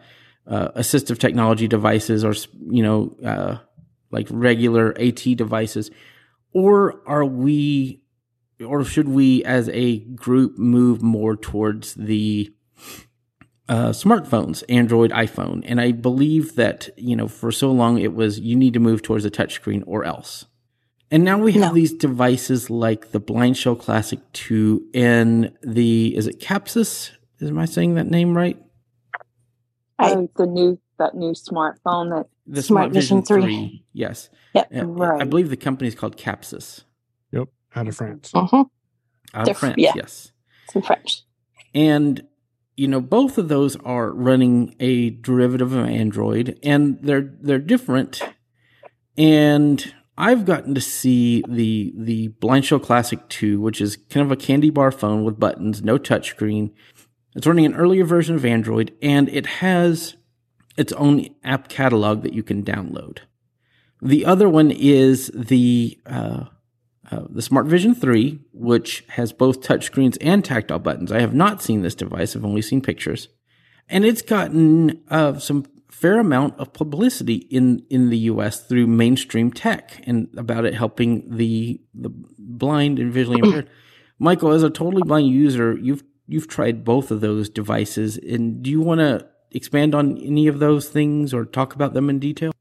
[0.47, 2.33] uh, assistive technology devices or,
[2.69, 3.57] you know, uh,
[4.09, 5.91] like regular AT devices?
[6.53, 8.01] Or are we,
[8.65, 12.53] or should we as a group move more towards the
[13.71, 15.63] uh, smartphones, Android, iPhone?
[15.65, 19.01] And I believe that, you know, for so long it was you need to move
[19.01, 20.45] towards a touchscreen or else.
[21.09, 21.73] And now we have no.
[21.73, 27.11] these devices like the Blind Shell Classic 2 and the, is it Kapsys?
[27.41, 28.61] Am I saying that name right?
[29.99, 33.41] Oh, the new that new smartphone that the Smart, Vision, Vision 3.
[33.41, 33.85] 3.
[33.93, 34.29] Yes.
[34.53, 34.67] Yep.
[34.75, 35.21] Uh, right.
[35.21, 36.83] I believe the company is called Kapsys.
[37.31, 37.47] Yep.
[37.75, 38.31] Out of France.
[38.33, 38.65] Uh-huh.
[39.33, 39.93] Out They're, of France, yeah.
[39.95, 40.31] yes.
[40.65, 41.23] It's in French.
[41.73, 42.27] And
[42.77, 48.21] you know, both of those are running a derivative of Android and they're they're different.
[49.17, 54.31] And I've gotten to see the the Blind Shell Classic 2, which is kind of
[54.31, 56.71] a candy bar phone with buttons, no touchscreen.
[57.35, 60.15] It's running an earlier version of Android and it has
[60.77, 63.19] its own app catalog that you can download.
[64.01, 66.45] The other one is the uh,
[67.11, 71.11] uh, the Smart Vision 3, which has both touchscreens and tactile buttons.
[71.11, 73.27] I have not seen this device; I've only seen pictures,
[73.89, 78.61] and it's gotten uh, some fair amount of publicity in in the U.S.
[78.61, 83.69] through mainstream tech and about it helping the the blind and visually impaired.
[84.19, 88.71] Michael, as a totally blind user, you've you've tried both of those devices, and do
[88.71, 92.53] you want to expand on any of those things or talk about them in detail?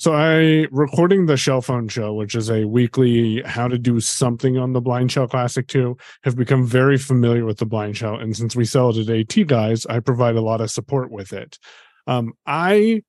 [0.00, 4.56] So I recording the Shell Phone Show, which is a weekly how to do something
[4.56, 8.14] on the Blind Shell Classic 2, have become very familiar with the Blind Shell.
[8.14, 11.34] And since we sell it at AT guys, I provide a lot of support with
[11.34, 11.58] it.
[12.06, 13.02] Um, I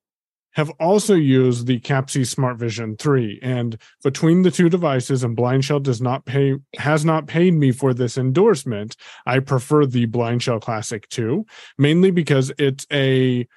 [0.52, 5.64] have also used the Capsy Smart Vision 3 and between the two devices and Blind
[5.64, 8.96] Shell does not pay has not paid me for this endorsement.
[9.24, 11.46] I prefer the Blind Shell Classic 2
[11.78, 13.48] mainly because it's a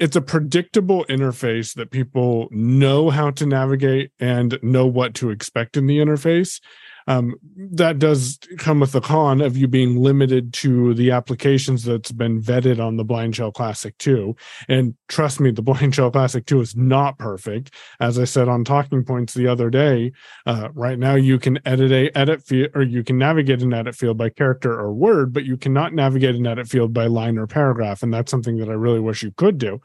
[0.00, 5.76] it's a predictable interface that people know how to navigate and know what to expect
[5.76, 6.60] in the interface
[7.10, 12.12] um, that does come with the con of you being limited to the applications that's
[12.12, 14.36] been vetted on the Blind Shell Classic 2.
[14.68, 17.74] And trust me, the Blind Shell Classic 2 is not perfect.
[17.98, 20.12] As I said on Talking Points the other day,
[20.46, 23.96] uh, right now you can edit a edit field or you can navigate an edit
[23.96, 27.48] field by character or word, but you cannot navigate an edit field by line or
[27.48, 28.04] paragraph.
[28.04, 29.80] And that's something that I really wish you could do.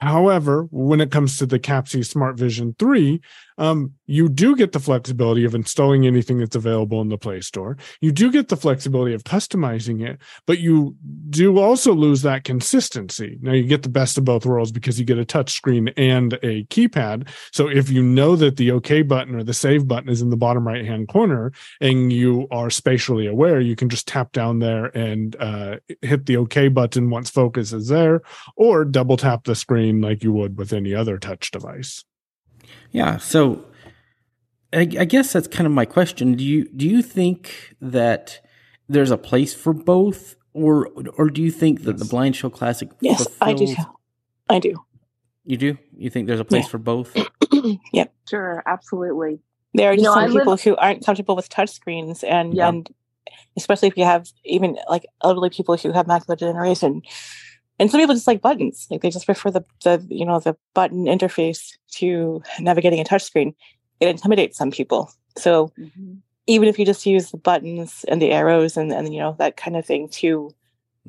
[0.00, 3.20] However, when it comes to the Capsy Smart Vision 3,
[3.58, 7.76] um, you do get the flexibility of installing anything that's available in the Play Store.
[8.00, 10.96] You do get the flexibility of customizing it, but you
[11.28, 13.38] do also lose that consistency.
[13.42, 16.34] Now you get the best of both worlds because you get a touch screen and
[16.34, 17.28] a keypad.
[17.52, 20.36] So if you know that the OK button or the save button is in the
[20.36, 24.86] bottom right hand corner and you are spatially aware, you can just tap down there
[24.96, 28.22] and uh, hit the OK button once focus is there,
[28.56, 32.04] or double tap the screen like you would with any other touch device.
[32.92, 33.18] Yeah.
[33.18, 33.64] So
[34.72, 36.34] I, I, guess that's kind of my question.
[36.34, 38.40] Do you do you think that
[38.88, 42.00] there's a place for both, or or do you think that yes.
[42.00, 42.90] the Blind Shell Classic?
[43.00, 43.74] Yes, I do.
[44.48, 44.74] I do.
[45.44, 45.78] You do?
[45.96, 46.70] You think there's a place yeah.
[46.70, 47.16] for both?
[47.92, 48.12] yep.
[48.28, 48.62] Sure.
[48.66, 49.40] Absolutely.
[49.74, 50.62] There are just you know, some I people live...
[50.62, 52.68] who aren't comfortable with touchscreens, and yep.
[52.68, 52.90] and
[53.56, 57.02] especially if you have even like elderly people who have macular degeneration
[57.78, 58.86] and some people just like buttons.
[58.90, 63.54] Like they just prefer the the you know the button interface to navigating a touchscreen
[64.00, 65.10] it intimidates some people.
[65.36, 66.14] So mm-hmm.
[66.46, 69.56] even if you just use the buttons and the arrows and and you know that
[69.56, 70.54] kind of thing to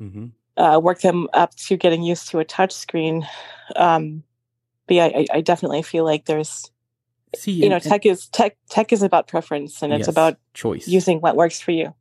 [0.00, 0.26] mm-hmm.
[0.56, 3.26] uh, work them up to getting used to a touchscreen
[3.76, 4.22] um
[4.86, 6.70] but yeah I, I definitely feel like there's
[7.36, 10.88] See, you know tech is tech tech is about preference and it's yes, about choice.
[10.88, 11.84] using what works for you.
[11.84, 11.94] right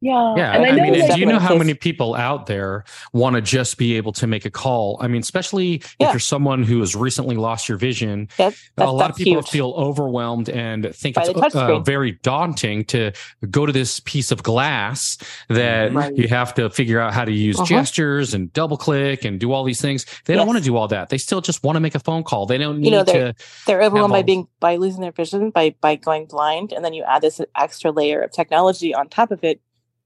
[0.00, 0.36] Yeah.
[0.36, 0.52] Yeah.
[0.52, 3.78] And I, I mean, do you know how many people out there want to just
[3.78, 4.96] be able to make a call?
[5.00, 6.08] I mean, especially yeah.
[6.08, 9.42] if you're someone who has recently lost your vision, that, that, a lot of people
[9.42, 9.50] huge.
[9.50, 13.12] feel overwhelmed and think By it's uh, very daunting to
[13.50, 16.16] go to this piece of glass that right.
[16.16, 17.66] you have to figure out how to use uh-huh.
[17.66, 20.04] gestures and double click and do all these things.
[20.26, 20.40] They yes.
[20.40, 21.08] don't want to do all that.
[21.08, 22.46] They still just want to make a phone call.
[22.46, 23.44] They don't need you know, they're, to.
[23.66, 26.72] They're overwhelmed by being, by losing their vision, by, by going blind.
[26.72, 29.60] And then you add this extra layer of technology on top of it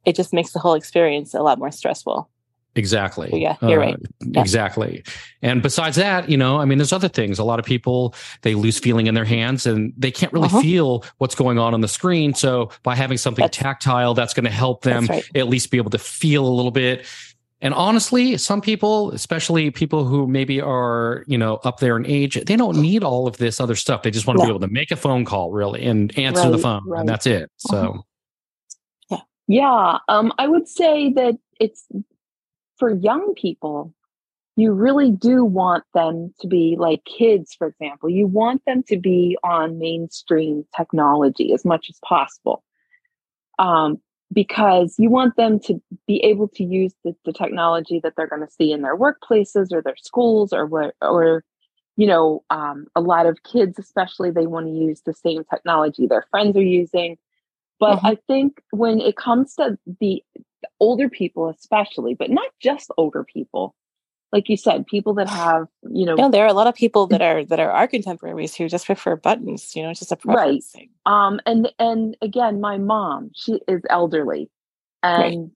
[0.04, 2.28] it just makes the whole experience a lot more stressful.
[2.74, 3.28] Exactly.
[3.30, 3.96] So yeah, you're uh, right.
[4.20, 4.40] Yeah.
[4.40, 5.04] Exactly.
[5.42, 7.38] And besides that, you know, I mean, there's other things.
[7.38, 10.62] A lot of people they lose feeling in their hands and they can't really uh-huh.
[10.62, 12.32] feel what's going on on the screen.
[12.32, 15.28] So by having something that's, tactile, that's going to help them right.
[15.34, 17.06] at least be able to feel a little bit.
[17.60, 22.42] And honestly, some people, especially people who maybe are, you know, up there in age,
[22.46, 24.02] they don't need all of this other stuff.
[24.02, 24.46] They just want to yeah.
[24.46, 27.00] be able to make a phone call really and answer right, the phone right.
[27.00, 27.50] and that's it.
[27.58, 28.02] So uh-huh.
[29.48, 31.86] Yeah, um, I would say that it's
[32.78, 33.94] for young people,
[34.56, 38.08] you really do want them to be like kids, for example.
[38.10, 42.62] You want them to be on mainstream technology as much as possible.
[43.58, 44.00] Um,
[44.32, 48.46] because you want them to be able to use the, the technology that they're going
[48.46, 51.44] to see in their workplaces or their schools or where, or
[51.96, 56.06] you know um, a lot of kids especially they want to use the same technology
[56.06, 57.18] their friends are using
[57.82, 58.06] but mm-hmm.
[58.06, 60.22] I think when it comes to the
[60.78, 63.74] older people, especially, but not just older people,
[64.30, 67.08] like you said, people that have, you know, know, there are a lot of people
[67.08, 69.74] that are that are our contemporaries who just prefer buttons.
[69.74, 70.80] You know, it's just a preference right.
[70.82, 70.90] Thing.
[71.06, 74.48] Um, and and again, my mom, she is elderly,
[75.02, 75.50] and right.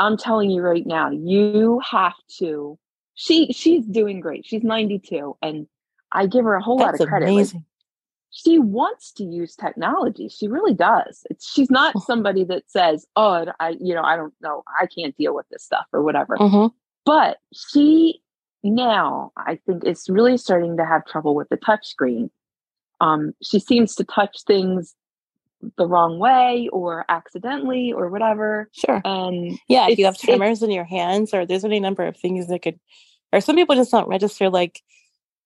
[0.00, 2.76] I'm telling you right now, you have to.
[3.14, 4.44] She she's doing great.
[4.44, 5.68] She's 92, and
[6.10, 7.28] I give her a whole That's lot of credit.
[7.28, 7.64] Amazing
[8.30, 10.28] she wants to use technology.
[10.28, 11.24] She really does.
[11.30, 12.02] It's, she's not oh.
[12.06, 15.64] somebody that says, "Oh, I, you know, I don't know, I can't deal with this
[15.64, 16.36] stuff" or whatever.
[16.36, 16.74] Mm-hmm.
[17.04, 18.20] But she
[18.62, 22.30] now, I think, is really starting to have trouble with the touch screen.
[23.00, 24.94] Um, she seems to touch things
[25.76, 28.68] the wrong way or accidentally or whatever.
[28.72, 29.00] Sure.
[29.04, 32.48] And yeah, if you have tremors in your hands, or there's any number of things
[32.48, 32.78] that could,
[33.32, 34.82] or some people just don't register like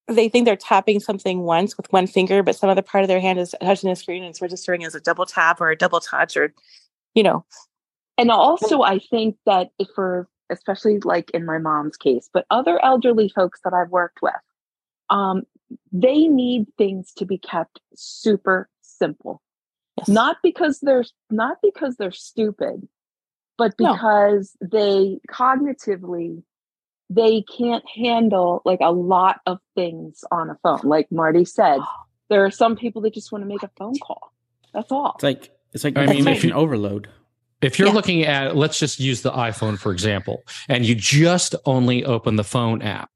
[0.08, 3.20] they think they're tapping something once with one finger, but some other part of their
[3.20, 6.00] hand is touching the screen and it's registering as a double tap or a double
[6.00, 6.52] touch or,
[7.14, 7.44] you know.
[8.18, 12.82] And also, I think that if for, especially like in my mom's case, but other
[12.84, 14.34] elderly folks that I've worked with,
[15.08, 15.42] um,
[15.92, 19.40] they need things to be kept super simple.
[19.98, 20.08] Yes.
[20.08, 22.88] Not because they're not because they're stupid,
[23.58, 24.68] but because no.
[24.70, 26.42] they cognitively
[27.14, 30.80] they can't handle like a lot of things on a phone.
[30.82, 31.80] Like Marty said,
[32.28, 34.32] there are some people that just want to make a phone call.
[34.72, 35.12] That's all.
[35.16, 37.08] It's like it's like I mean, if you overload.
[37.60, 37.94] If you're yeah.
[37.94, 42.44] looking at, let's just use the iPhone for example, and you just only open the
[42.44, 43.10] phone app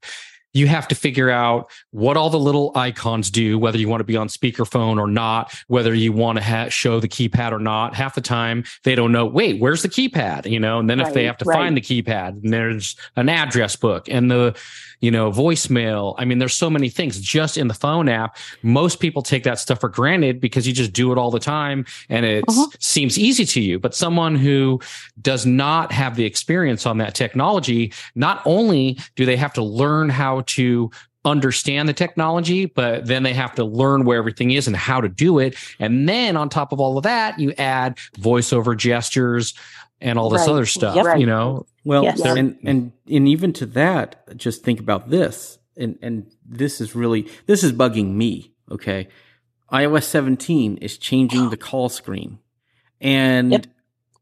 [0.57, 4.05] you have to figure out what all the little icons do, whether you want to
[4.05, 7.95] be on speakerphone or not, whether you want to ha- show the keypad or not.
[7.95, 10.49] Half the time they don't know, wait, where's the keypad?
[10.49, 11.55] You know, and then right, if they have to right.
[11.55, 14.57] find the keypad and there's an address book and the,
[14.99, 16.15] you know, voicemail.
[16.17, 18.37] I mean, there's so many things just in the phone app.
[18.63, 21.85] Most people take that stuff for granted because you just do it all the time
[22.09, 22.67] and it uh-huh.
[22.79, 23.79] seems easy to you.
[23.79, 24.81] But someone who
[25.21, 30.09] does not have the experience on that technology, not only do they have to learn
[30.09, 30.89] how to
[31.25, 35.09] understand the technology, but then they have to learn where everything is and how to
[35.09, 35.55] do it.
[35.79, 39.53] And then on top of all of that, you add voiceover gestures
[39.99, 40.49] and all this right.
[40.49, 41.19] other stuff, yep.
[41.19, 41.65] you know?
[41.87, 42.21] Well, yes.
[42.21, 45.57] and, and, and even to that, just think about this.
[45.77, 48.53] And, and this is really, this is bugging me.
[48.69, 49.07] Okay.
[49.71, 52.39] iOS 17 is changing the call screen
[52.99, 53.67] and yep.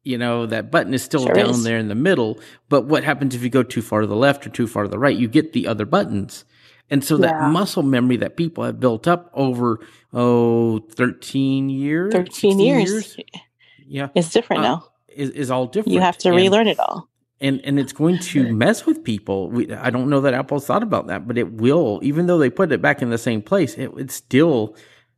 [0.04, 1.64] you know, that button is still sure down is.
[1.64, 2.40] there in the middle.
[2.70, 4.90] But what happens if you go too far to the left or too far to
[4.90, 5.18] the right?
[5.18, 6.46] You get the other buttons.
[6.92, 7.32] And so yeah.
[7.32, 9.80] that muscle memory that people have built up over,
[10.14, 12.92] oh, 13 years, 13 years.
[12.92, 13.18] years.
[13.88, 14.10] Yeah.
[14.14, 14.88] It's different uh, now.
[15.08, 15.94] Is, is all different.
[15.94, 17.10] You have to and, relearn it all
[17.42, 19.50] and and it's going to mess with people.
[19.50, 22.00] We, I don't know that Apple's thought about that, but it will.
[22.02, 24.76] Even though they put it back in the same place, it, it's still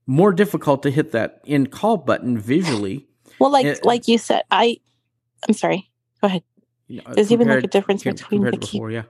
[0.07, 3.07] more difficult to hit that in call button visually.
[3.39, 4.77] Well, like it, like you said, I
[5.47, 5.91] I'm sorry.
[6.21, 6.43] Go ahead.
[6.89, 9.03] Know, There's even like a difference between the key, before, yeah.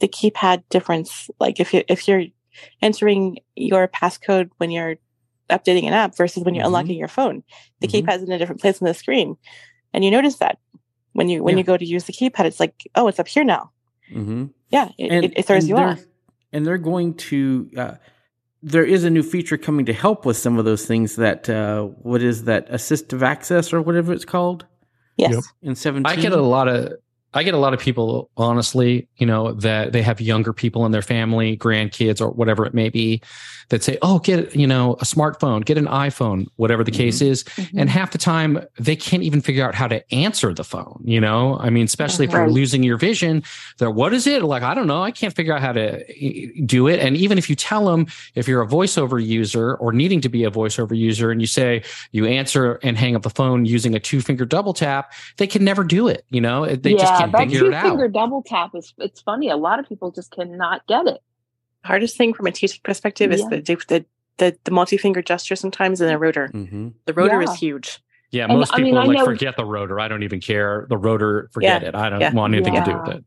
[0.00, 1.30] the keypad difference.
[1.40, 2.24] Like if you if you're
[2.82, 4.96] entering your passcode when you're
[5.50, 6.74] updating an app versus when you're mm-hmm.
[6.74, 7.42] unlocking your phone,
[7.80, 8.06] the mm-hmm.
[8.06, 9.36] keypad's in a different place on the screen,
[9.92, 10.58] and you notice that
[11.16, 11.58] when you when yeah.
[11.58, 13.70] you go to use the keypad it's like oh it's up here now
[14.10, 14.46] mm-hmm.
[14.70, 16.04] yeah it, and, it, it throws you off
[16.52, 17.94] and they're going to uh,
[18.62, 21.82] there is a new feature coming to help with some of those things that uh,
[21.82, 24.66] what is that assistive access or whatever it's called
[25.16, 25.32] Yes.
[25.32, 25.44] Yep.
[25.62, 26.06] In 17.
[26.06, 26.92] I get a lot of
[27.36, 30.92] I get a lot of people, honestly, you know, that they have younger people in
[30.92, 33.22] their family, grandkids, or whatever it may be,
[33.68, 37.02] that say, "Oh, get you know a smartphone, get an iPhone, whatever the mm-hmm.
[37.02, 37.78] case is," mm-hmm.
[37.78, 41.02] and half the time they can't even figure out how to answer the phone.
[41.04, 43.42] You know, I mean, especially if you're losing your vision,
[43.78, 46.86] they're, "What is it?" Like, I don't know, I can't figure out how to do
[46.86, 47.00] it.
[47.00, 50.44] And even if you tell them, if you're a voiceover user or needing to be
[50.44, 51.82] a voiceover user, and you say
[52.12, 55.64] you answer and hang up the phone using a two finger double tap, they can
[55.64, 56.24] never do it.
[56.30, 56.98] You know, they yeah.
[56.98, 57.84] just can't figure it out.
[57.84, 59.50] Finger double tap is it's funny.
[59.50, 61.22] A lot of people just cannot get it.
[61.84, 63.36] Hardest thing from a teaching perspective yeah.
[63.36, 64.04] is the, the
[64.38, 66.48] the the multi finger gesture sometimes in the rotor.
[66.52, 66.88] Mm-hmm.
[67.04, 67.50] The rotor yeah.
[67.50, 68.00] is huge.
[68.32, 70.00] Yeah, and, most people I mean, like forget the rotor.
[70.00, 70.86] I don't even care.
[70.88, 71.88] The rotor, forget yeah.
[71.88, 71.94] it.
[71.94, 73.24] I don't want anything to do with it.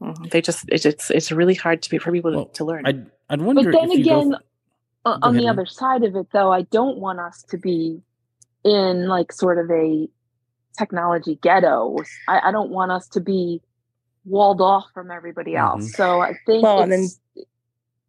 [0.00, 0.24] Mm-hmm.
[0.30, 2.86] They just it's it's, it's really hard to be for people well, to learn.
[2.86, 3.72] I'd, I'd wonder.
[3.72, 4.38] But then again, go,
[5.04, 8.00] on the other side of it, though, I don't want us to be
[8.64, 10.08] in like sort of a
[10.78, 11.96] technology ghetto.
[12.28, 13.60] I, I don't want us to be
[14.24, 15.84] walled off from everybody else.
[15.84, 15.96] Mm-hmm.
[15.96, 17.44] So I think well, it's, then,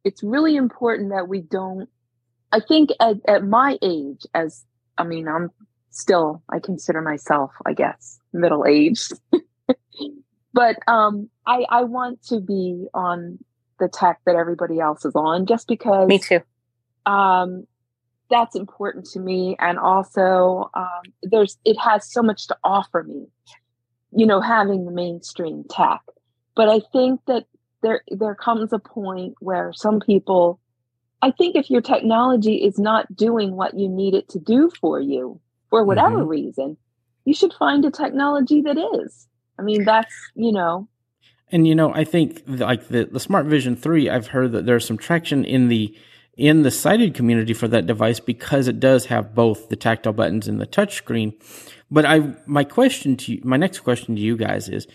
[0.03, 1.89] it's really important that we don't.
[2.51, 4.63] I think at, at my age, as
[4.97, 5.51] I mean, I'm
[5.91, 9.13] still, I consider myself, I guess, middle aged.
[10.53, 13.39] but um, I, I want to be on
[13.80, 16.07] the tech that everybody else is on just because.
[16.07, 16.41] Me too.
[17.05, 17.65] Um,
[18.30, 19.55] that's important to me.
[19.59, 23.27] And also, um, there's, it has so much to offer me
[24.11, 26.01] you know, having the mainstream tech.
[26.55, 27.45] But I think that
[27.82, 30.59] there there comes a point where some people
[31.21, 34.99] I think if your technology is not doing what you need it to do for
[34.99, 36.27] you for whatever mm-hmm.
[36.27, 36.77] reason,
[37.25, 39.27] you should find a technology that is.
[39.57, 40.88] I mean, that's, you know,
[41.51, 44.86] and you know, I think like the the Smart Vision 3, I've heard that there's
[44.86, 45.95] some traction in the
[46.39, 50.47] in the sighted community for that device because it does have both the tactile buttons
[50.47, 51.33] and the touchscreen.
[51.91, 54.87] But I, my question to you, my next question to you guys is,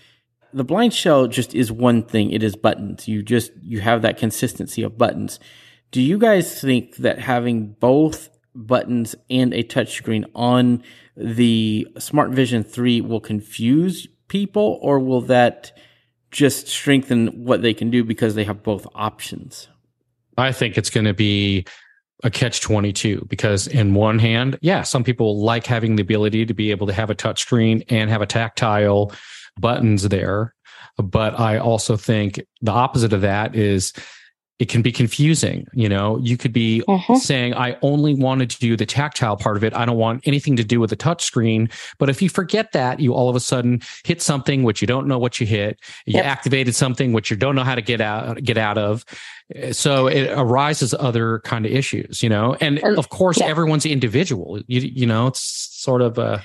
[0.55, 2.31] the blind shell just is one thing.
[2.31, 3.07] It is buttons.
[3.09, 5.39] You just, you have that consistency of buttons.
[5.91, 10.83] Do you guys think that having both buttons and a touchscreen on
[11.17, 15.77] the Smart Vision 3 will confuse people or will that
[16.31, 19.69] just strengthen what they can do because they have both options?
[20.37, 21.67] I think it's going to be
[22.23, 26.55] a catch 22 because in one hand, yeah, some people like having the ability to
[26.55, 29.13] be able to have a touchscreen and have a tactile
[29.59, 30.55] buttons there.
[30.97, 33.93] But I also think the opposite of that is
[34.61, 35.67] it can be confusing.
[35.73, 37.17] You know, you could be uh-huh.
[37.17, 39.75] saying, I only wanted to do the tactile part of it.
[39.75, 41.69] I don't want anything to do with the touch screen.
[41.99, 45.09] But if you forget that, you all of a sudden hit something which you don't
[45.09, 45.81] know what you hit.
[46.07, 46.27] You yep.
[46.27, 49.05] activated something which you don't know how to get out, get out of.
[49.73, 53.47] So it arises other kind of issues, you know, and, and of course, yeah.
[53.47, 54.61] everyone's individual.
[54.67, 56.43] You, you know, it's sort of a,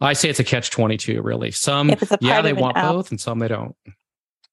[0.00, 1.50] I say it's a catch 22, really.
[1.50, 3.74] Some, yeah, they want app, both and some they don't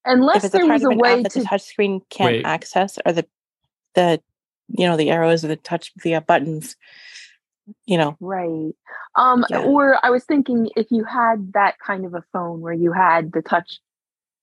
[0.06, 2.46] unless there was a way that the touchscreen can't Wait.
[2.46, 3.26] access or the
[3.96, 4.22] the
[4.70, 6.76] you know the arrows or the touch the uh, buttons
[7.86, 8.74] you know right
[9.16, 9.62] um yeah.
[9.64, 13.32] or i was thinking if you had that kind of a phone where you had
[13.32, 13.80] the touch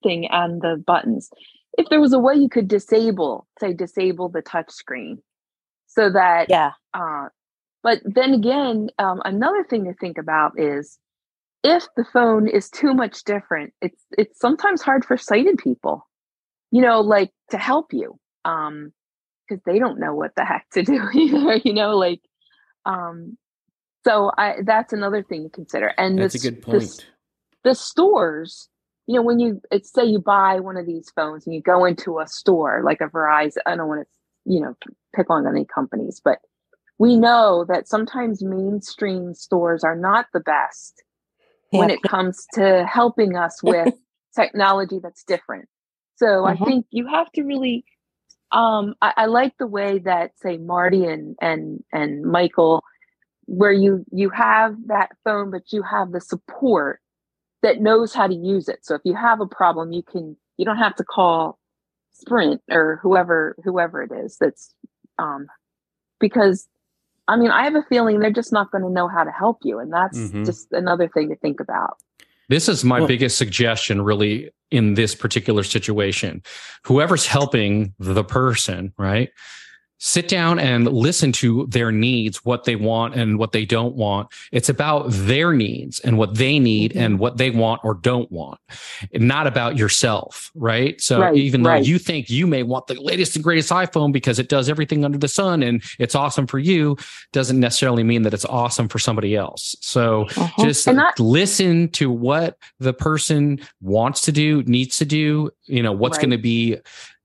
[0.03, 1.31] thing and the buttons
[1.79, 5.23] if there was a way you could disable say disable the touch screen
[5.87, 7.29] so that yeah uh
[7.83, 10.99] but then again um, another thing to think about is
[11.65, 16.07] if the phone is too much different, it's it's sometimes hard for sighted people,
[16.71, 18.93] you know, like to help you, um,
[19.49, 22.21] because they don't know what the heck to do either, you know, like,
[22.85, 23.37] um,
[24.07, 25.89] so I that's another thing to consider.
[25.99, 27.07] And that's a good point.
[27.65, 28.69] The, the stores,
[29.09, 31.87] you know, when you it's say you buy one of these phones and you go
[31.87, 34.77] into a store like a Verizon, I don't want to, you know,
[35.17, 36.41] pick on any companies, but
[36.99, 41.03] we know that sometimes mainstream stores are not the best
[41.71, 43.95] when it comes to helping us with
[44.37, 45.71] technology that's different.
[46.17, 46.63] So mm-hmm.
[46.63, 47.87] I think you have to really
[48.53, 52.83] um I, I, like the way that say Marty and and and Michael
[53.47, 57.01] where you you have that phone but you have the support
[57.63, 58.81] that knows how to use it.
[58.83, 61.59] So if you have a problem you can you don't have to call
[62.13, 64.75] Sprint or whoever whoever it is that's
[65.19, 65.47] um
[66.21, 66.69] because
[67.29, 69.59] I mean, I have a feeling they're just not going to know how to help
[69.63, 69.79] you.
[69.79, 70.45] And that's mm-hmm.
[70.45, 71.99] just another thing to think about.
[72.49, 76.43] This is my well, biggest suggestion, really, in this particular situation.
[76.85, 79.29] Whoever's helping the person, right?
[79.99, 84.29] Sit down and listen to their needs, what they want and what they don't want.
[84.53, 87.01] It's about their needs and what they need mm-hmm.
[87.01, 88.61] and what they want or don't want,
[89.13, 90.51] not about yourself.
[90.55, 91.01] Right.
[91.01, 91.85] So right, even though right.
[91.85, 95.19] you think you may want the latest and greatest iPhone because it does everything under
[95.19, 96.97] the sun and it's awesome for you,
[97.33, 99.77] doesn't necessarily mean that it's awesome for somebody else.
[99.81, 100.65] So uh-huh.
[100.65, 100.89] just
[101.19, 106.23] listen to what the person wants to do, needs to do, you know, what's right.
[106.23, 106.79] going to be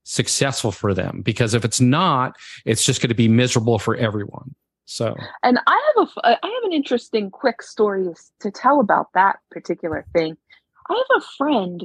[0.04, 4.54] successful for them because if it's not it's just going to be miserable for everyone.
[4.86, 8.06] So and i have a i have an interesting quick story
[8.40, 10.36] to tell about that particular thing.
[10.88, 11.84] I have a friend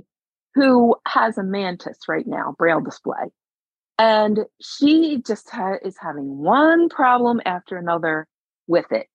[0.56, 3.32] who has a mantis right now braille display.
[3.98, 8.28] And she just ha- is having one problem after another
[8.68, 9.08] with it.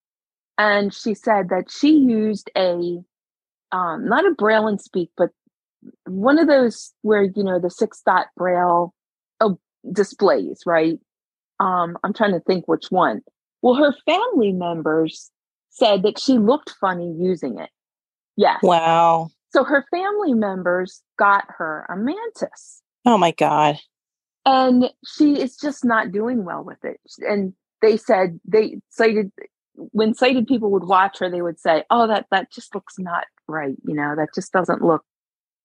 [0.58, 2.98] And she said that she used a
[3.72, 5.30] um, not a braille and speak but
[6.06, 8.93] one of those where you know the six dot braille
[9.40, 9.58] oh,
[9.92, 10.98] displays, right?
[11.60, 13.22] Um, I'm trying to think which one.
[13.62, 15.30] Well, her family members
[15.70, 17.70] said that she looked funny using it.
[18.36, 18.58] Yes.
[18.62, 19.30] Wow.
[19.50, 22.82] So her family members got her a mantis.
[23.04, 23.78] Oh my God.
[24.44, 27.00] And she is just not doing well with it.
[27.20, 29.30] And they said they cited
[29.74, 33.24] when sighted people would watch her, they would say, Oh, that that just looks not
[33.48, 33.76] right.
[33.84, 35.04] You know, that just doesn't look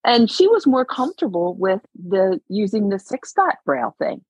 [0.04, 4.22] and she was more comfortable with the using the six dot braille thing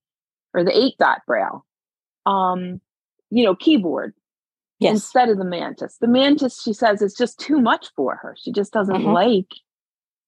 [0.53, 1.65] or the eight dot braille
[2.25, 2.81] um
[3.29, 4.13] you know keyboard
[4.79, 4.93] yes.
[4.93, 8.51] instead of the mantis the mantis she says is just too much for her she
[8.51, 9.11] just doesn't mm-hmm.
[9.11, 9.49] like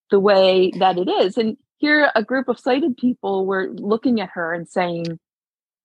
[0.09, 4.29] the way that it is and here a group of sighted people were looking at
[4.29, 5.19] her and saying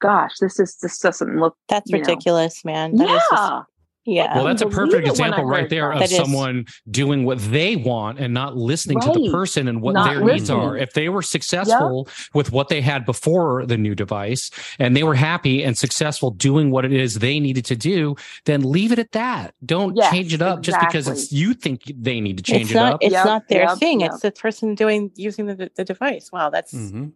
[0.00, 2.72] gosh this is this doesn't look that's ridiculous know.
[2.72, 3.66] man that yeah just,
[4.06, 4.36] yeah.
[4.36, 6.80] Well, that's a perfect example right there of someone is.
[6.88, 9.12] doing what they want and not listening right.
[9.12, 10.36] to the person and what not their listening.
[10.36, 10.76] needs are.
[10.76, 12.16] If they were successful yep.
[12.32, 16.70] with what they had before the new device and they were happy and successful doing
[16.70, 19.54] what it is they needed to do, then leave it at that.
[19.64, 20.72] Don't yes, change it up exactly.
[20.72, 22.98] just because it's you think they need to change it's it not, up.
[23.02, 24.02] It's yep, not their yep, thing.
[24.02, 26.30] It's the person doing using the, the device.
[26.32, 27.06] Wow, that's mm-hmm.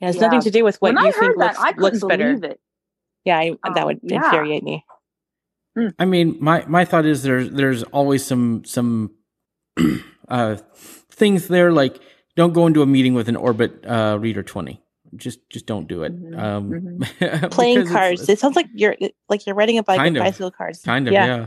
[0.00, 0.22] it has yeah.
[0.22, 2.38] nothing to do with what when you think that, looks, looks better.
[2.40, 2.60] It.
[3.24, 4.24] Yeah, I, um, that would yeah.
[4.24, 4.84] infuriate me.
[5.80, 5.94] Mm.
[5.98, 9.14] I mean, my my thought is there's there's always some some
[10.28, 10.56] uh,
[11.10, 12.00] things there like
[12.36, 14.82] don't go into a meeting with an Orbit uh, Reader twenty.
[15.16, 16.14] Just just don't do it.
[16.14, 16.38] Mm-hmm.
[16.38, 17.46] Um, mm-hmm.
[17.50, 18.28] Playing cards.
[18.28, 18.96] it sounds like you're
[19.28, 20.82] like you're riding a bike with bicycle cards.
[20.82, 21.26] Kind of, yeah.
[21.26, 21.46] yeah.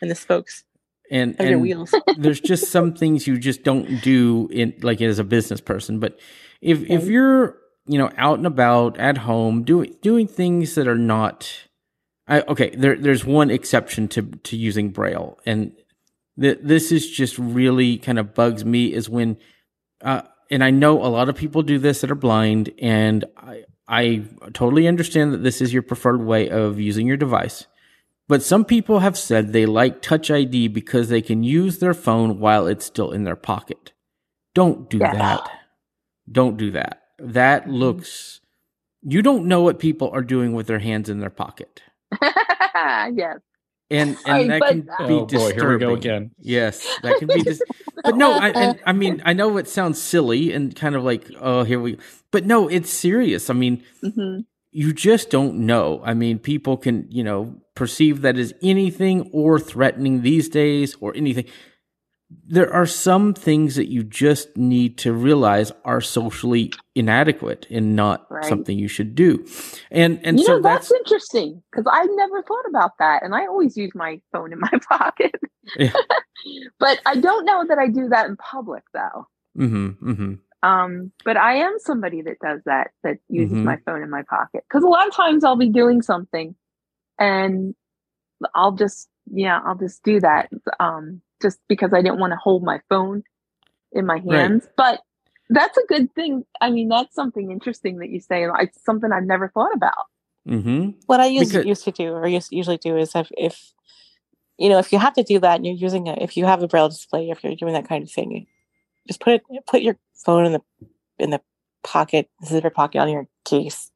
[0.00, 0.64] And the spokes.
[1.10, 1.94] And, and wheels.
[2.16, 6.00] there's just some things you just don't do in like as a business person.
[6.00, 6.18] But
[6.60, 10.98] if if you're you know out and about at home doing doing things that are
[10.98, 11.48] not
[12.26, 15.72] I, okay, there, there's one exception to to using Braille, and
[16.40, 19.36] th- this is just really kind of bugs me is when,
[20.02, 23.64] uh, and I know a lot of people do this that are blind, and I
[23.86, 24.22] I
[24.54, 27.66] totally understand that this is your preferred way of using your device,
[28.26, 32.38] but some people have said they like Touch ID because they can use their phone
[32.40, 33.92] while it's still in their pocket.
[34.54, 35.12] Don't do yeah.
[35.12, 35.50] that.
[36.30, 37.02] Don't do that.
[37.18, 37.72] That mm-hmm.
[37.72, 38.40] looks.
[39.02, 41.82] You don't know what people are doing with their hands in their pocket.
[43.14, 43.38] yes.
[43.90, 45.56] And and that can be oh disturbing.
[45.56, 46.30] Boy, here we go again.
[46.38, 47.42] Yes, that can be.
[47.42, 47.62] Dis-
[48.02, 51.30] but no, I and, I mean I know it sounds silly and kind of like
[51.38, 51.98] oh here we,
[52.30, 53.50] but no, it's serious.
[53.50, 54.40] I mean, mm-hmm.
[54.72, 56.00] you just don't know.
[56.04, 61.14] I mean, people can you know perceive that as anything or threatening these days or
[61.14, 61.44] anything
[62.46, 68.26] there are some things that you just need to realize are socially inadequate and not
[68.30, 68.44] right.
[68.44, 69.46] something you should do.
[69.90, 73.34] And and you so know, that's, that's interesting because I never thought about that, and
[73.34, 75.34] I always use my phone in my pocket.
[75.76, 75.92] Yeah.
[76.78, 79.26] but I don't know that I do that in public though.
[79.58, 80.34] Mm-hmm, mm-hmm.
[80.68, 83.64] Um, but I am somebody that does that that uses mm-hmm.
[83.64, 86.54] my phone in my pocket because a lot of times I'll be doing something,
[87.18, 87.74] and
[88.54, 90.50] I'll just yeah I'll just do that.
[90.80, 93.22] Um, just because I didn't want to hold my phone
[93.92, 94.64] in my hands.
[94.64, 94.72] Right.
[94.76, 95.00] But
[95.50, 96.44] that's a good thing.
[96.60, 98.46] I mean, that's something interesting that you say.
[98.60, 100.06] It's something I've never thought about.
[100.48, 100.90] Mm-hmm.
[101.06, 103.72] What I used, because, used to do, or used, usually do, is if, if
[104.58, 106.62] you know, if you have to do that and you're using it, if you have
[106.62, 108.46] a braille display, if you're doing that kind of thing, you
[109.06, 110.60] just put it, put your phone in the
[111.18, 111.40] in the
[111.82, 113.90] pocket, zipper pocket on your case,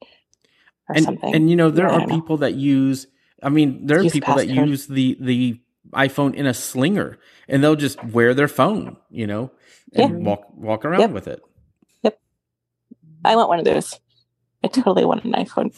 [0.87, 1.33] or and, something.
[1.33, 2.41] And you know, there are people know.
[2.41, 3.07] that use.
[3.41, 5.59] I mean, there are use people that use the the
[5.93, 7.17] iPhone in a slinger
[7.47, 9.51] and they'll just wear their phone, you know,
[9.93, 10.29] and yeah.
[10.29, 11.11] walk walk around yep.
[11.11, 11.41] with it.
[12.03, 12.19] Yep.
[13.25, 13.99] I want one of those.
[14.63, 15.73] I totally want an iPhone.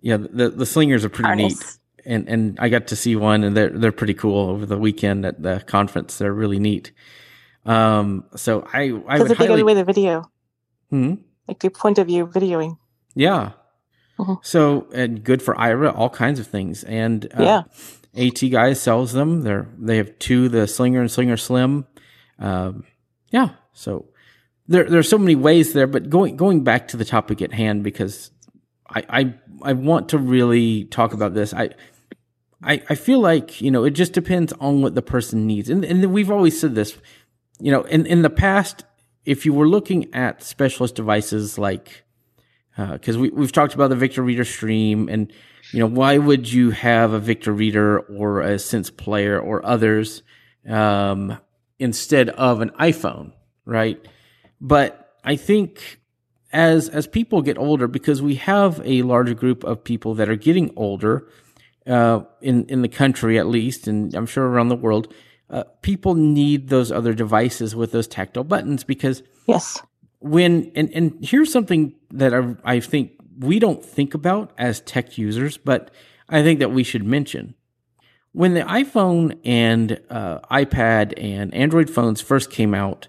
[0.00, 1.60] Yeah, the the slingers are pretty Harness.
[1.60, 1.78] neat.
[2.06, 5.24] And and I got to see one and they're they're pretty cool over the weekend
[5.24, 6.18] at the conference.
[6.18, 6.92] They're really neat.
[7.64, 9.34] Um so I I would highly...
[9.34, 10.30] take away the video.
[10.90, 11.14] Hmm?
[11.48, 12.78] Like the point of view videoing.
[13.14, 13.52] Yeah.
[14.18, 14.36] Uh-huh.
[14.42, 16.84] So, and good for Aira, all kinds of things.
[16.84, 17.62] And uh, yeah.
[18.16, 19.42] AT guy sells them.
[19.42, 21.86] They're they have two, the Slinger and Slinger Slim.
[22.38, 22.84] Um,
[23.30, 24.06] yeah, so
[24.68, 25.86] there there's so many ways there.
[25.86, 28.30] But going going back to the topic at hand because
[28.88, 31.52] I I, I want to really talk about this.
[31.54, 31.70] I.
[32.66, 35.68] I, I feel like, you know, it just depends on what the person needs.
[35.68, 36.96] And, and we've always said this,
[37.60, 38.84] you know, in, in the past,
[39.26, 42.03] if you were looking at specialist devices like
[42.76, 45.32] because uh, we we've talked about the Victor Reader Stream, and
[45.72, 50.22] you know why would you have a Victor Reader or a Sense Player or others
[50.68, 51.38] um,
[51.78, 53.32] instead of an iPhone,
[53.64, 54.04] right?
[54.60, 56.00] But I think
[56.52, 60.36] as as people get older, because we have a larger group of people that are
[60.36, 61.28] getting older
[61.86, 65.12] uh, in in the country at least, and I'm sure around the world,
[65.48, 69.80] uh, people need those other devices with those tactile buttons because yes
[70.24, 75.18] when and and here's something that I, I think we don't think about as tech
[75.18, 75.90] users, but
[76.28, 77.54] I think that we should mention
[78.32, 83.06] when the iPhone and uh, iPad and Android phones first came out,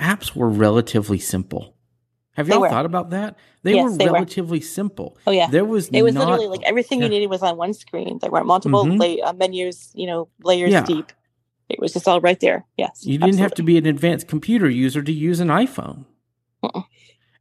[0.00, 1.74] apps were relatively simple.
[2.34, 3.36] Have y'all thought about that?
[3.62, 4.64] They yes, were they relatively were.
[4.64, 5.18] simple.
[5.26, 5.88] Oh yeah, there was.
[5.88, 7.06] It was not, literally like everything yeah.
[7.06, 8.18] you needed was on one screen.
[8.20, 9.26] There weren't multiple mm-hmm.
[9.26, 10.84] uh, menus, you know, layers yeah.
[10.84, 11.12] deep.
[11.68, 12.64] It was just all right there.
[12.76, 13.42] Yes, you didn't absolutely.
[13.42, 16.06] have to be an advanced computer user to use an iPhone.
[16.62, 16.82] Uh-uh.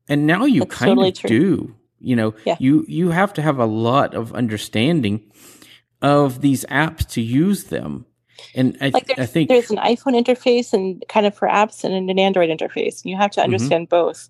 [0.08, 1.30] And now you That's kind totally of true.
[1.30, 1.76] do.
[2.00, 2.58] You know, yeah.
[2.60, 5.32] you you have to have a lot of understanding
[6.02, 8.06] of these apps to use them.
[8.56, 12.10] And I, like I think there's an iPhone interface and kind of for apps and
[12.10, 13.04] an Android interface.
[13.04, 13.54] And you have to mm-hmm.
[13.54, 14.08] understand mm-hmm.
[14.08, 14.30] both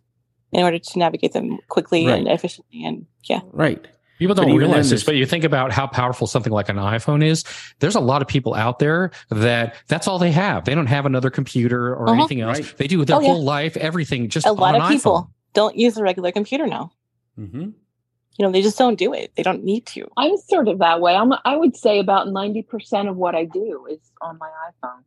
[0.51, 2.19] in order to navigate them quickly right.
[2.19, 2.83] and efficiently.
[2.83, 3.87] And yeah, right.
[4.21, 7.43] People don't realize this, but you think about how powerful something like an iPhone is.
[7.79, 10.63] There's a lot of people out there that that's all they have.
[10.63, 12.19] They don't have another computer or uh-huh.
[12.19, 12.59] anything else.
[12.59, 12.77] Right.
[12.77, 13.49] They do their oh, whole yeah.
[13.49, 15.53] life, everything just a lot of people iPhone.
[15.53, 16.91] don't use a regular computer now.
[17.39, 17.61] Mm-hmm.
[17.61, 19.31] You know, they just don't do it.
[19.35, 20.07] They don't need to.
[20.17, 21.15] I'm sort of that way.
[21.15, 21.33] I'm.
[21.43, 25.01] I would say about ninety percent of what I do is on my iPhone.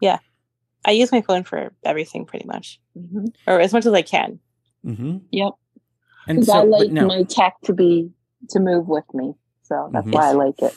[0.00, 0.20] Yeah,
[0.84, 3.24] I use my phone for everything pretty much, mm-hmm.
[3.48, 4.38] or as much as I can.
[4.86, 5.16] Mm-hmm.
[5.32, 5.54] Yep.
[6.28, 7.08] And so, I like no.
[7.08, 8.12] my tech to be
[8.50, 9.34] to move with me.
[9.62, 10.14] So that's mm-hmm.
[10.14, 10.74] why I like it.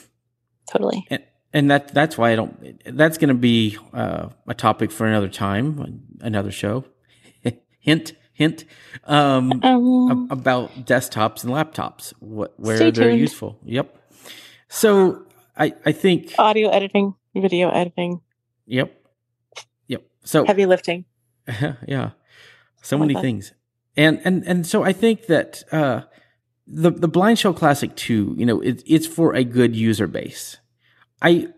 [0.70, 1.06] Totally.
[1.10, 2.80] And, and that that's why I don't.
[2.84, 6.84] That's going to be uh, a topic for another time, another show.
[7.80, 8.64] hint, hint.
[9.04, 13.18] Um, um, about desktops and laptops, what where they're tuned.
[13.18, 13.58] useful.
[13.64, 13.94] Yep.
[14.68, 18.20] So I I think audio editing, video editing.
[18.66, 18.94] Yep.
[19.86, 20.02] Yep.
[20.24, 21.06] So heavy lifting.
[21.86, 22.10] yeah.
[22.82, 23.52] So many things.
[23.96, 26.02] And and and so I think that uh,
[26.70, 30.58] the the Blind Shell Classic 2, you know, it, it's for a good user base.
[31.22, 31.48] I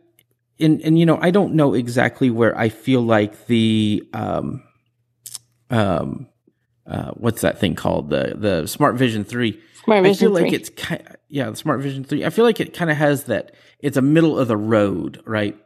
[0.59, 4.63] and and you know, I don't know exactly where I feel like the um
[5.69, 6.29] um
[6.87, 9.61] uh what's that thing called the the Smart Vision 3.
[9.85, 10.45] Smart Vision I feel 3.
[10.45, 12.25] like it's kind yeah, the Smart Vision 3.
[12.25, 15.57] I feel like it kind of has that it's a middle of the road, right?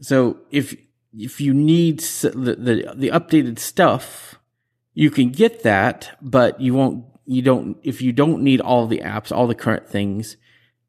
[0.00, 0.76] So if
[1.12, 4.38] if you need the the, the updated stuff,
[4.92, 9.00] you can get that, but you won't you don't if you don't need all the
[9.00, 10.36] apps, all the current things,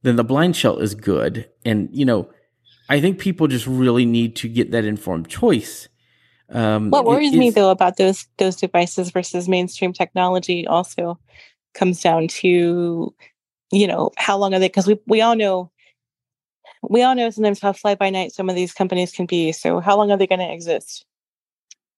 [0.01, 1.49] then the blind shell is good.
[1.63, 2.29] And you know,
[2.89, 5.87] I think people just really need to get that informed choice.
[6.49, 11.19] Um, what worries me though about those those devices versus mainstream technology also
[11.73, 13.13] comes down to
[13.71, 15.71] you know how long are they because we we all know
[16.87, 19.79] we all know sometimes how fly by night some of these companies can be so
[19.79, 21.03] how long are they going to exist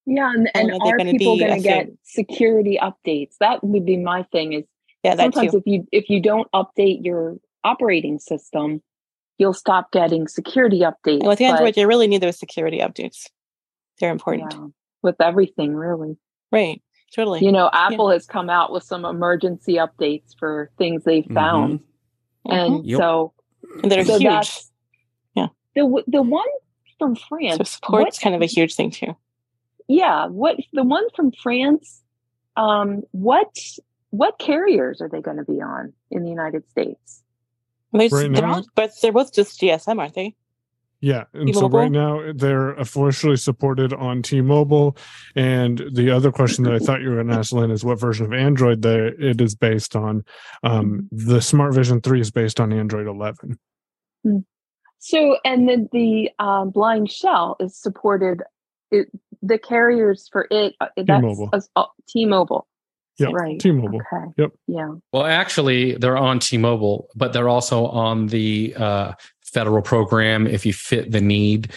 [0.08, 3.36] yeah, and, and are, people going to get security updates?
[3.42, 4.54] That would be my thing.
[4.54, 4.64] Is
[5.04, 7.36] yeah, sometimes if you if you don't update your
[7.66, 8.82] operating system,
[9.38, 11.20] you'll stop getting security updates.
[11.20, 13.26] And with Android, you really need those security updates.
[14.00, 14.68] They're important yeah,
[15.04, 16.16] with everything, really.
[16.54, 16.82] Right.
[17.14, 17.44] Totally.
[17.44, 18.14] You know, Apple yeah.
[18.14, 21.34] has come out with some emergency updates for things they've mm-hmm.
[21.34, 22.52] found, mm-hmm.
[22.54, 22.98] and yep.
[22.98, 23.34] so
[23.84, 24.52] and they're so huge.
[25.36, 25.48] Yeah.
[25.76, 26.48] The the one
[26.98, 27.58] from France.
[27.58, 29.14] So support's kind of a huge thing too
[29.88, 32.02] yeah, what the one from France?
[32.56, 33.56] Um, what
[34.10, 37.24] what carriers are they going to be on in the United States?
[37.94, 40.36] They, right they're now, but they're both just GSM, aren't they?
[41.00, 41.70] Yeah, and T-Mobile?
[41.70, 44.98] so right now they're officially supported on T-Mobile.
[45.36, 48.00] And the other question that I thought you were going to ask, Lynn, is what
[48.00, 50.26] version of Android that it is based on.
[50.64, 53.60] Um, the Smart Vision Three is based on Android 11.
[54.24, 54.38] Hmm.
[54.98, 58.42] So, and then the um, Blind Shell is supported.
[58.92, 59.08] It,
[59.42, 61.50] the carriers for it uh, that's T-Mobile.
[61.76, 62.68] Uh, T-Mobile.
[63.20, 63.34] Yep.
[63.34, 63.60] Right.
[63.60, 64.00] T-Mobile.
[64.00, 64.32] Okay.
[64.38, 64.52] Yep.
[64.68, 64.94] Yeah.
[65.12, 70.48] Well, actually, they're on T-Mobile, but they're also on the uh, federal program.
[70.48, 71.74] If you fit the need,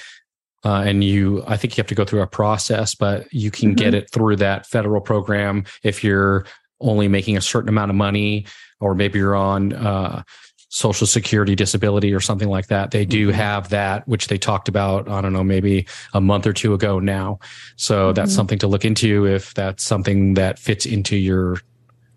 [0.65, 3.71] uh, and you, I think you have to go through a process, but you can
[3.71, 3.77] mm-hmm.
[3.77, 6.45] get it through that federal program if you're
[6.81, 8.47] only making a certain amount of money
[8.81, 10.23] or maybe you're on uh,
[10.71, 13.37] social security disability or something like that they do mm-hmm.
[13.37, 17.01] have that which they talked about i don't know maybe a month or two ago
[17.01, 17.39] now
[17.75, 18.15] so mm-hmm.
[18.15, 21.57] that's something to look into if that's something that fits into your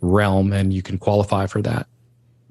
[0.01, 1.87] realm and you can qualify for that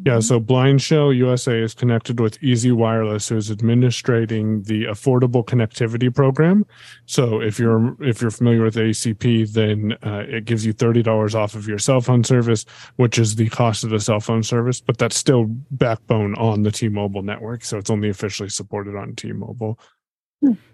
[0.04, 5.44] yeah, so Blind Shell USA is connected with Easy Wireless, who is administrating the Affordable
[5.44, 6.66] Connectivity Program.
[7.06, 11.36] So if you're if you're familiar with ACP, then uh, it gives you thirty dollars
[11.36, 12.64] off of your cell phone service,
[12.96, 16.72] which is the cost of the cell phone service, but that's still backbone on the
[16.72, 19.78] T-Mobile network, so it's only officially supported on T-Mobile.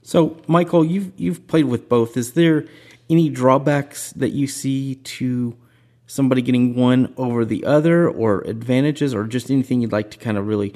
[0.03, 2.17] So, Michael, you've you've played with both.
[2.17, 2.65] Is there
[3.11, 5.57] any drawbacks that you see to
[6.09, 10.37] somebody getting one over the other or advantages or just anything you'd like to kind
[10.37, 10.75] of really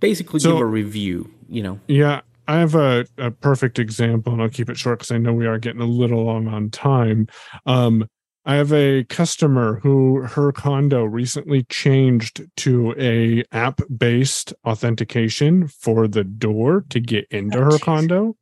[0.00, 1.80] basically so, give a review, you know?
[1.86, 2.20] Yeah.
[2.46, 5.46] I have a, a perfect example and I'll keep it short because I know we
[5.46, 7.26] are getting a little long on time.
[7.64, 8.06] Um,
[8.44, 16.06] I have a customer who her condo recently changed to a app based authentication for
[16.06, 17.80] the door to get into oh, her geez.
[17.80, 18.36] condo.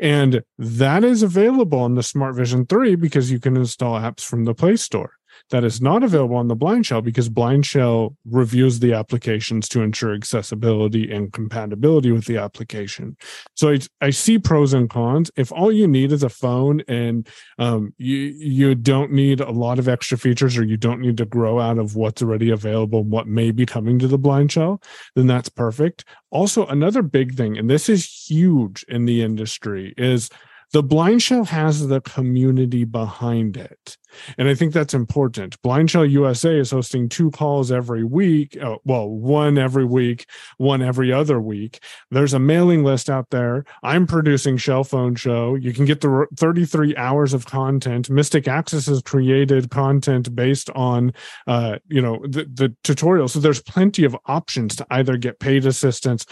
[0.00, 4.44] And that is available on the Smart Vision 3 because you can install apps from
[4.44, 5.15] the Play Store
[5.50, 9.80] that is not available on the blind shell because blind shell reviews the applications to
[9.80, 13.16] ensure accessibility and compatibility with the application.
[13.54, 15.30] So i, I see pros and cons.
[15.36, 17.28] If all you need is a phone and
[17.58, 21.26] um, you you don't need a lot of extra features or you don't need to
[21.26, 24.80] grow out of what's already available and what may be coming to the blind shell
[25.14, 26.04] then that's perfect.
[26.30, 30.28] Also another big thing and this is huge in the industry is
[30.72, 33.96] the blind shell has the community behind it.
[34.38, 35.60] And i think that's important.
[35.62, 40.82] Blind shell usa is hosting two calls every week uh, well one every week one
[40.82, 41.80] every other week.
[42.10, 43.64] There's a mailing list out there.
[43.82, 45.54] I'm producing shell phone show.
[45.54, 48.08] You can get the 33 hours of content.
[48.10, 51.12] Mystic access has created content based on
[51.46, 53.28] uh, you know the, the tutorial.
[53.28, 56.26] So there's plenty of options to either get paid assistance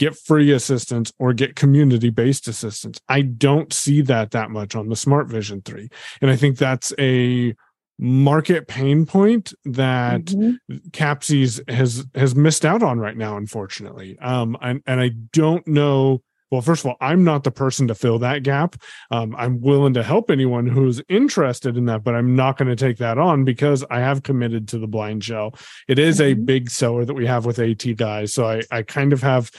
[0.00, 2.98] get free assistance or get community based assistance.
[3.10, 5.90] I don't see that that much on the Smart Vision 3.
[6.22, 7.54] And I think that's a
[7.98, 10.76] market pain point that mm-hmm.
[10.88, 14.18] Kapsys has has missed out on right now unfortunately.
[14.20, 17.94] Um and and I don't know well, first of all, I'm not the person to
[17.94, 18.74] fill that gap.
[19.12, 22.74] Um, I'm willing to help anyone who's interested in that, but I'm not going to
[22.74, 25.54] take that on because I have committed to the blind shell.
[25.86, 26.40] It is mm-hmm.
[26.40, 28.34] a big seller that we have with AT guys.
[28.34, 29.52] So I, I kind of have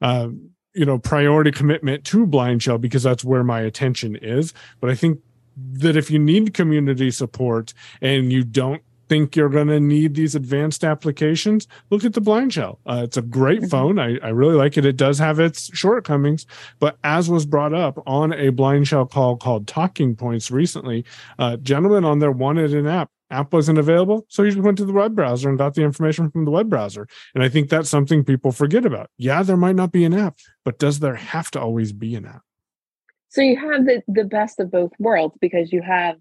[0.00, 0.28] uh,
[0.74, 4.52] you know priority commitment to blind shell because that's where my attention is.
[4.80, 5.20] But i think
[5.56, 7.72] that if you need community support
[8.02, 12.52] and you don't think you're going to need these advanced applications look at the blind
[12.52, 13.68] shell uh, it's a great mm-hmm.
[13.68, 13.98] phone.
[13.98, 14.84] I, I really like it.
[14.84, 16.44] It does have its shortcomings.
[16.80, 21.04] But as was brought up on a blind shell call called talking points recently
[21.38, 24.26] uh, gentlemen on there wanted an app app wasn't available.
[24.28, 26.70] So you just went to the web browser and got the information from the web
[26.70, 27.06] browser.
[27.34, 29.10] And I think that's something people forget about.
[29.18, 32.26] Yeah, there might not be an app, but does there have to always be an
[32.26, 32.42] app?
[33.28, 36.16] So you have the, the best of both worlds because you have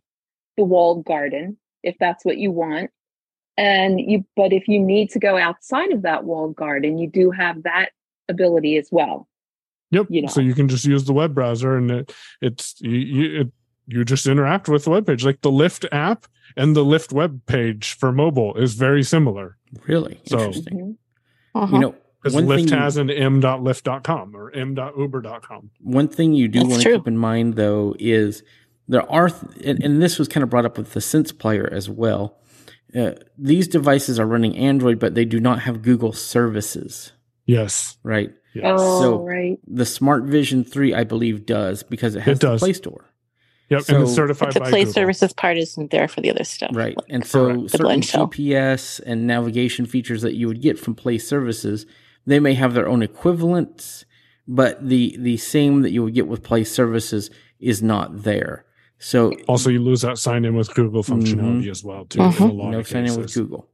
[0.58, 2.90] the walled garden, if that's what you want.
[3.58, 7.32] And you, but if you need to go outside of that walled garden, you do
[7.32, 7.92] have that
[8.28, 9.30] ability as well.
[9.92, 10.08] Yep.
[10.10, 10.28] You know?
[10.28, 13.52] So you can just use the web browser and it, it's, you, you, it,
[13.88, 15.26] you just interact with the web page.
[15.26, 16.26] Like the Lyft app
[16.56, 19.58] and the Lyft web page for mobile is very similar.
[19.88, 20.98] Really so, interesting.
[21.54, 21.76] Uh-huh.
[21.76, 25.70] You know, because Lyft has an m.lyft.com or m.uber.com.
[25.82, 28.42] One thing you do want to keep in mind, though, is
[28.88, 31.70] there are, th- and, and, this was kind of brought up with the Sense Player
[31.72, 32.40] as well.
[32.96, 37.12] Uh, these devices are running Android, but they do not have Google services.
[37.46, 37.98] Yes.
[38.04, 38.32] Right.
[38.56, 38.80] Yes.
[38.80, 39.60] Oh, so right.
[39.68, 43.06] The Smart Vision 3, I believe, does because it has it the Play Store.
[43.70, 44.94] Yep, so, and it's certified the by Play Google.
[44.94, 46.72] Services part isn't there for the other stuff.
[46.74, 51.18] Right, like and so certain GPS and navigation features that you would get from Play
[51.18, 51.86] Services,
[52.26, 54.06] they may have their own equivalents,
[54.48, 58.66] but the the same that you would get with Play Services is not there.
[59.00, 61.72] So also, you lose that sign in with Google functionality mm-hmm.
[61.72, 62.22] as well too.
[62.22, 62.48] Uh-huh.
[62.48, 63.68] no sign in with Google.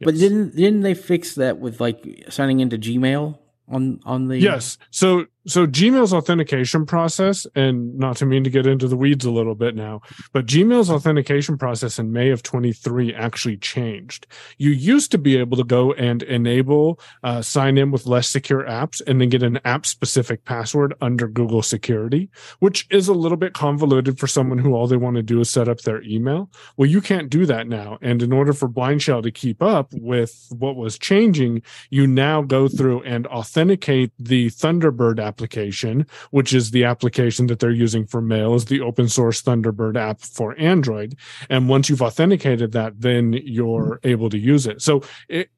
[0.00, 0.04] Yes.
[0.04, 3.38] But didn't didn't they fix that with like signing into Gmail
[3.70, 8.66] on on the yes so so Gmail's authentication process, and not to mean to get
[8.66, 13.14] into the weeds a little bit now, but Gmail's authentication process in May of 23
[13.14, 14.26] actually changed.
[14.58, 18.64] You used to be able to go and enable uh, sign in with less secure
[18.64, 22.28] apps and then get an app specific password under Google security,
[22.58, 25.48] which is a little bit convoluted for someone who all they want to do is
[25.48, 26.50] set up their email.
[26.76, 27.98] Well, you can't do that now.
[28.02, 32.42] And in order for Blind Shell to keep up with what was changing, you now
[32.42, 38.06] go through and authenticate the Thunderbird app application, which is the application that they're using
[38.06, 41.16] for mail, is the open source Thunderbird app for Android.
[41.48, 44.08] And once you've authenticated that, then you're mm-hmm.
[44.08, 44.82] able to use it.
[44.82, 45.50] So it,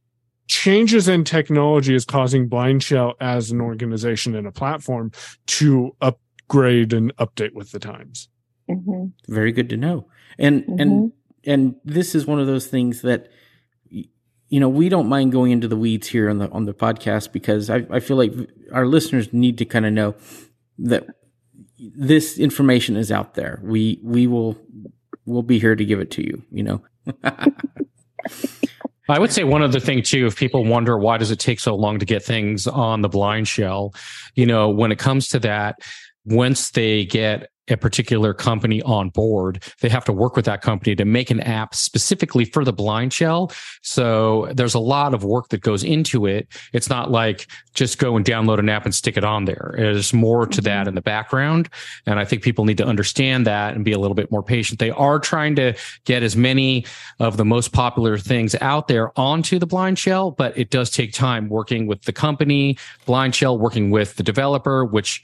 [0.48, 5.12] changes in technology is causing blindshell as an organization and a platform
[5.46, 8.28] to upgrade and update with the times.
[8.68, 9.32] Mm-hmm.
[9.32, 10.08] Very good to know.
[10.38, 10.80] And mm-hmm.
[10.80, 11.12] and
[11.44, 13.28] and this is one of those things that
[14.50, 17.32] you know we don't mind going into the weeds here on the on the podcast
[17.32, 18.32] because I, I feel like
[18.72, 20.14] our listeners need to kind of know
[20.78, 21.06] that
[21.78, 23.60] this information is out there.
[23.62, 24.58] We we will
[25.24, 26.42] we'll be here to give it to you.
[26.50, 26.82] You know.
[29.08, 31.74] I would say one other thing too, if people wonder why does it take so
[31.74, 33.92] long to get things on the blind shell,
[34.36, 35.80] you know, when it comes to that,
[36.24, 40.94] once they get a particular company on board, they have to work with that company
[40.96, 43.52] to make an app specifically for the blind shell.
[43.82, 46.48] So there's a lot of work that goes into it.
[46.72, 49.74] It's not like just go and download an app and stick it on there.
[49.76, 50.88] There's more to that mm-hmm.
[50.88, 51.68] in the background.
[52.06, 54.78] And I think people need to understand that and be a little bit more patient.
[54.78, 56.84] They are trying to get as many
[57.18, 61.12] of the most popular things out there onto the blind shell, but it does take
[61.12, 65.22] time working with the company, blind shell, working with the developer, which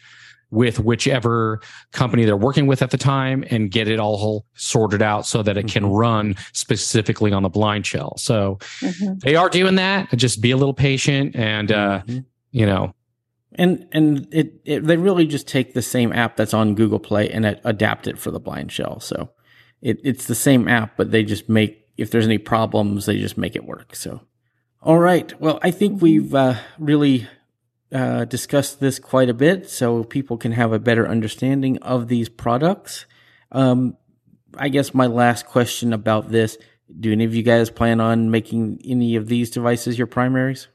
[0.51, 1.61] with whichever
[1.93, 5.57] company they're working with at the time and get it all sorted out so that
[5.57, 5.95] it can mm-hmm.
[5.95, 8.17] run specifically on the blind shell.
[8.17, 9.19] So mm-hmm.
[9.19, 10.11] they are doing that.
[10.17, 12.19] Just be a little patient and, uh, mm-hmm.
[12.53, 12.95] you know,
[13.59, 17.31] and and it, it, they really just take the same app that's on Google Play
[17.31, 19.01] and adapt it for the blind shell.
[19.01, 19.31] So
[19.81, 23.39] it, it's the same app, but they just make if there's any problems, they just
[23.39, 23.97] make it work.
[23.97, 24.21] So
[24.83, 27.27] all right, well, I think we've uh, really
[27.93, 32.29] uh, discussed this quite a bit so people can have a better understanding of these
[32.29, 33.07] products.
[33.53, 33.97] Um,
[34.57, 36.59] I guess my last question about this
[37.01, 40.69] do any of you guys plan on making any of these devices your primaries?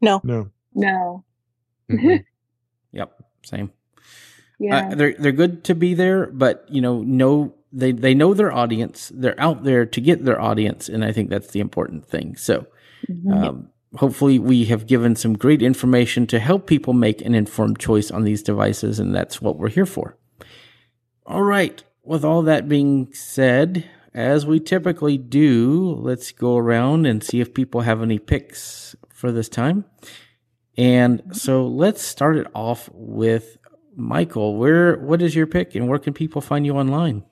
[0.00, 0.20] No.
[0.22, 0.50] No.
[0.74, 1.24] No.
[1.90, 2.16] Mm-hmm.
[2.92, 3.12] yep.
[3.42, 3.72] Same.
[4.58, 4.88] Yeah.
[4.88, 8.52] Uh, they're they're good to be there, but you know, know they they know their
[8.52, 9.10] audience.
[9.14, 12.36] They're out there to get their audience, and I think that's the important thing.
[12.36, 12.66] So,
[13.08, 13.32] mm-hmm.
[13.32, 18.10] um, hopefully we have given some great information to help people make an informed choice
[18.10, 20.16] on these devices, and that's what we're here for.
[21.24, 21.82] All right.
[22.02, 27.52] With all that being said, as we typically do, let's go around and see if
[27.52, 29.84] people have any picks for this time.
[30.76, 33.56] And so let's start it off with
[33.96, 34.56] Michael.
[34.56, 37.24] Where what is your pick and where can people find you online?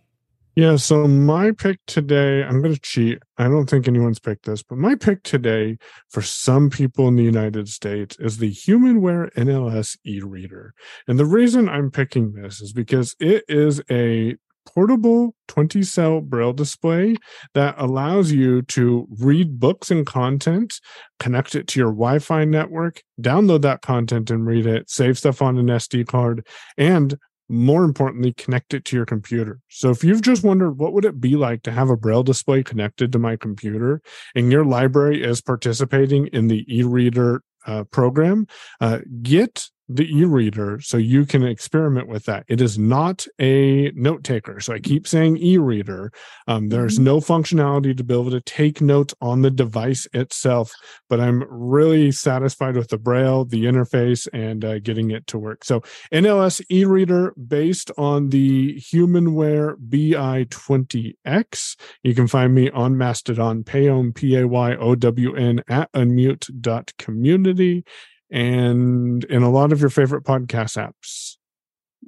[0.57, 3.19] Yeah, so my pick today, I'm going to cheat.
[3.39, 5.79] I don't think anyone's picked this, but my pick today
[6.11, 10.73] for some people in the United States is the HumanWare NLS e-reader.
[11.09, 16.53] And the reason I'm picking this is because it is a portable 20 cell braille
[16.53, 17.17] display
[17.55, 20.81] that allows you to read books and content,
[21.19, 25.43] connect it to your Wi Fi network, download that content and read it, save stuff
[25.43, 26.47] on an SD card,
[26.79, 27.19] and
[27.49, 29.61] more importantly connect it to your computer.
[29.69, 32.63] So if you've just wondered what would it be like to have a braille display
[32.63, 34.01] connected to my computer
[34.35, 38.47] and your library is participating in the e-reader uh, program
[38.81, 42.45] uh, get the e-reader so you can experiment with that.
[42.49, 46.13] It is not a note taker so i keep saying e-reader.
[46.49, 47.05] Um, there's mm-hmm.
[47.05, 50.73] no functionality to be able to take notes on the device itself
[51.09, 55.65] but i'm really satisfied with the braille the interface and uh, getting it to work.
[55.65, 55.83] So
[56.13, 65.63] nls e-reader based on the humanware bi20x you can find me on mastodon payown p-a-y-o-w-n
[65.69, 67.85] at unmute.community
[68.31, 71.37] and in a lot of your favorite podcast apps.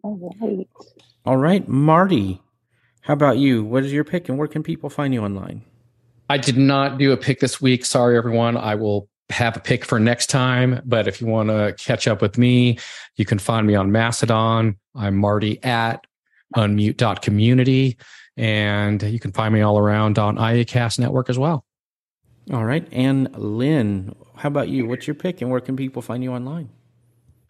[0.02, 0.68] All right.
[1.24, 2.40] All right, Marty.
[3.02, 3.64] How about you?
[3.64, 5.64] What is your pick and where can people find you online?
[6.28, 7.84] I did not do a pick this week.
[7.84, 8.56] Sorry, everyone.
[8.56, 10.80] I will have a pick for next time.
[10.84, 12.78] But if you want to catch up with me,
[13.16, 14.76] you can find me on Mastodon.
[14.94, 16.04] I'm Marty at
[16.56, 17.96] unmute.community.
[18.36, 21.64] And you can find me all around on IACast Network as well.
[22.52, 22.86] All right.
[22.92, 24.87] And Lynn, how about you?
[24.87, 26.68] What's your pick and where can people find you online?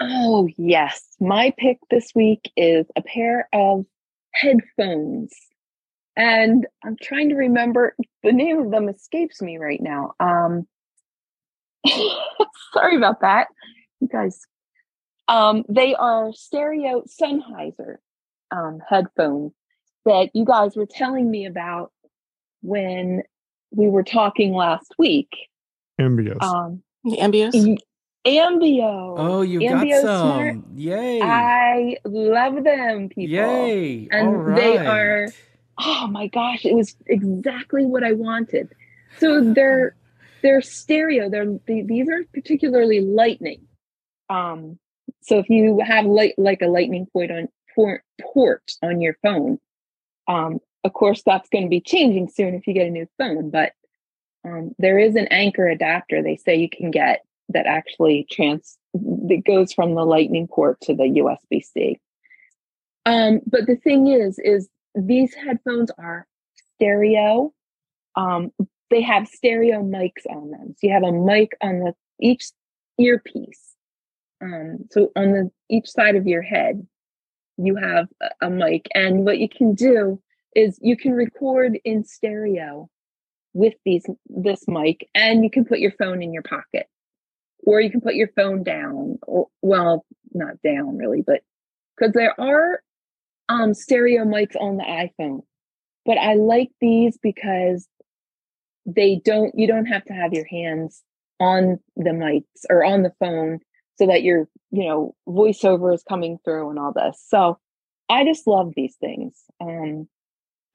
[0.01, 1.03] Oh, yes.
[1.20, 3.87] My pick this week is a pair of
[4.32, 5.32] headphones.
[6.16, 10.14] And I'm trying to remember the name of them escapes me right now.
[10.20, 10.66] Um
[12.72, 13.49] sorry about that.
[14.01, 14.41] You guys.
[15.28, 17.97] Um, they are stereo Sennheiser
[18.53, 19.53] um, headphones
[20.05, 21.91] that you guys were telling me about
[22.62, 23.22] when
[23.72, 25.30] we were talking last week.
[26.01, 26.42] Ambeos.
[26.42, 27.78] Um, Ambeos.
[28.26, 29.14] Ambeo.
[29.16, 30.32] Oh, you Ambeo got some.
[30.32, 30.57] Smart.
[30.74, 31.22] Yay.
[31.22, 33.34] I love them, people.
[33.34, 34.09] Yay.
[34.11, 35.28] And they are,
[35.78, 38.74] oh my gosh, it was exactly what I wanted.
[39.18, 39.94] So they're
[40.42, 41.30] they're stereo.
[41.30, 43.62] They're they, these are particularly lightning.
[44.28, 44.78] Um
[45.22, 49.59] so if you have like like a lightning point on port, port on your phone,
[50.26, 53.51] um, of course that's going to be changing soon if you get a new phone.
[53.51, 53.72] But
[54.47, 59.42] um, there is an Anker adapter they say you can get that actually trans that
[59.47, 62.01] goes from the lightning port to the USB C.
[63.05, 66.26] Um, but the thing is, is these headphones are
[66.74, 67.53] stereo.
[68.16, 68.51] Um,
[68.90, 70.74] they have stereo mics on them.
[70.76, 72.47] So you have a mic on the each
[72.99, 73.74] earpiece.
[74.40, 76.86] Um, so on the each side of your head,
[77.59, 80.20] you have a, a mic, and what you can do
[80.55, 82.88] is you can record in stereo
[83.57, 86.86] with these this mic, and you can put your phone in your pocket,
[87.64, 90.04] or you can put your phone down, or well,
[90.34, 91.40] not down really, but
[91.96, 92.80] because there are
[93.48, 95.40] um, stereo mics on the iPhone.
[96.04, 97.88] But I like these because
[98.84, 101.02] they don't, you don't have to have your hands
[101.40, 103.61] on the mics or on the phone
[103.98, 107.24] so that your, you know, voiceover is coming through and all this.
[107.26, 107.59] So
[108.09, 109.34] I just love these things.
[109.61, 110.09] Um,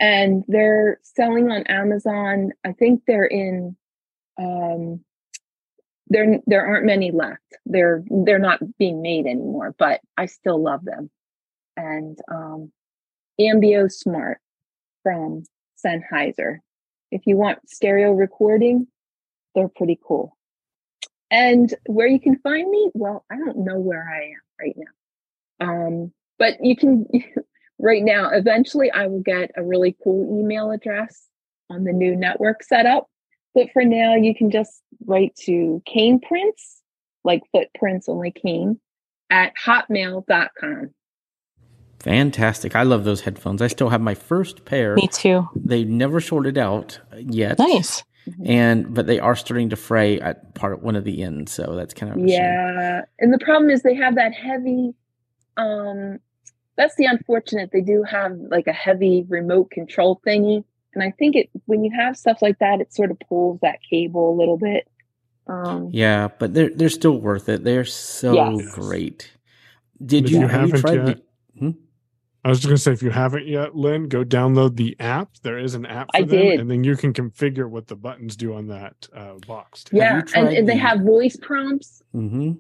[0.02, 2.52] and they're selling on Amazon.
[2.66, 3.78] I think they're in,
[4.40, 5.02] um,
[6.08, 7.42] there there aren't many left.
[7.66, 11.10] They're they're not being made anymore, but I still love them
[11.78, 12.72] and um,
[13.40, 14.40] Ambeo Smart
[15.04, 15.44] from
[15.86, 16.60] Sennheiser.
[17.12, 18.88] If you want stereo recording,
[19.56, 20.38] they're pretty cool.
[21.30, 25.68] And where you can find me, well, I don't know where I am right now.
[25.68, 27.06] Um, but you can
[27.82, 31.28] right now, eventually I will get a really cool email address
[31.70, 33.08] on the new network setup.
[33.54, 36.82] But for now, you can just write to Cane Prints,
[37.24, 38.80] like footprints, only cane,
[39.30, 40.92] at hotmail.com.
[42.00, 42.76] Fantastic.
[42.76, 43.62] I love those headphones.
[43.62, 44.96] I still have my first pair.
[44.96, 45.48] Me too.
[45.56, 47.60] They never sorted out yet.
[47.60, 48.04] Nice.
[48.46, 51.94] And but they are starting to fray at part one of the ends, so that's
[51.94, 53.02] kind of yeah.
[53.20, 54.94] And the problem is they have that heavy.
[55.58, 56.20] Um,
[56.78, 57.72] that's the unfortunate.
[57.72, 60.64] They do have like a heavy remote control thingy,
[60.94, 63.80] and I think it when you have stuff like that, it sort of pulls that
[63.90, 64.88] cable a little bit.
[65.48, 67.64] Um, yeah, but they're they're still worth it.
[67.64, 68.74] They're so yes.
[68.74, 69.32] great.
[70.04, 71.22] Did you, have you tried the?
[71.60, 71.72] Hmm?
[72.44, 75.30] I was just going to say, if you haven't yet, Lynn, go download the app.
[75.44, 76.60] There is an app for I them, did.
[76.60, 79.86] and then you can configure what the buttons do on that uh, box.
[79.92, 80.74] Yeah, and, and the...
[80.74, 82.02] they have voice prompts.
[82.16, 82.54] Mm-hmm.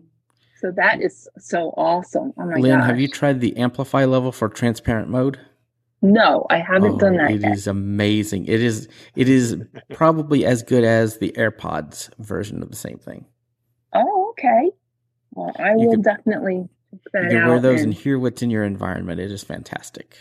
[0.62, 2.34] So that is so awesome.
[2.38, 2.88] Oh my Lynn, gosh.
[2.88, 5.39] have you tried the amplify level for transparent mode?
[6.03, 7.32] No, I haven't oh, done that.
[7.32, 7.51] It yet.
[7.51, 8.45] is amazing.
[8.45, 9.57] It is it is
[9.93, 13.26] probably as good as the AirPods version of the same thing.
[13.93, 14.72] Oh, okay.
[15.32, 18.49] Well, I you will could, definitely you can wear those and, and, hear what's in
[18.49, 19.20] your environment.
[19.20, 20.16] It is fantastic.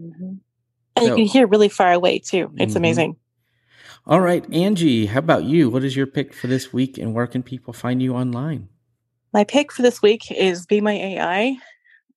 [0.00, 0.34] Mm-hmm.
[0.96, 2.52] And so, you can hear really far away too.
[2.56, 2.76] It's mm-hmm.
[2.76, 3.16] amazing.
[4.06, 5.68] All right, Angie, how about you?
[5.68, 8.68] What is your pick for this week and where can people find you online?
[9.36, 11.58] My pick for this week is Be My AI.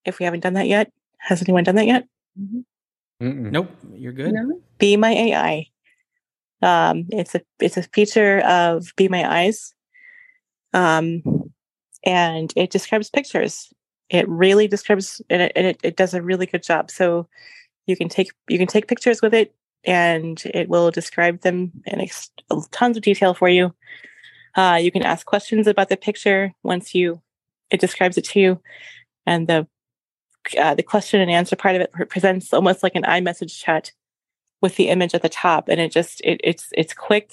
[0.06, 2.08] If we haven't done that yet, has anyone done that yet?
[2.42, 3.52] Mm-hmm.
[3.52, 4.32] Nope, you're good.
[4.32, 4.62] No?
[4.78, 5.68] Be My AI.
[6.62, 9.74] Um, it's a it's a feature of Be My Eyes.
[10.74, 11.52] Um,
[12.06, 13.68] and it describes pictures.
[14.10, 16.90] It really describes and it, and it, it does a really good job.
[16.90, 17.28] So
[17.86, 19.54] you can take you can take pictures with it,
[19.84, 22.32] and it will describe them in ex-
[22.72, 23.76] tons of detail for you.
[24.60, 27.22] Uh, you can ask questions about the picture once you
[27.70, 28.62] it describes it to you,
[29.26, 29.66] and the
[30.60, 33.94] uh, the question and answer part of it presents almost like an iMessage chat
[34.62, 37.30] with the image at the top, and it just it, it's it's quick,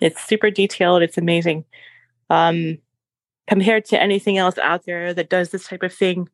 [0.00, 1.66] it's super detailed, it's amazing.
[2.30, 2.78] Um,
[3.46, 6.30] compared to anything else out there that does this type of thing.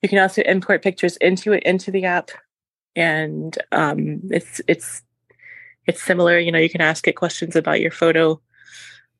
[0.00, 2.30] You can also import pictures into it into the app,
[2.96, 5.02] and um, it's it's
[5.86, 6.38] it's similar.
[6.38, 8.40] You know, you can ask it questions about your photo.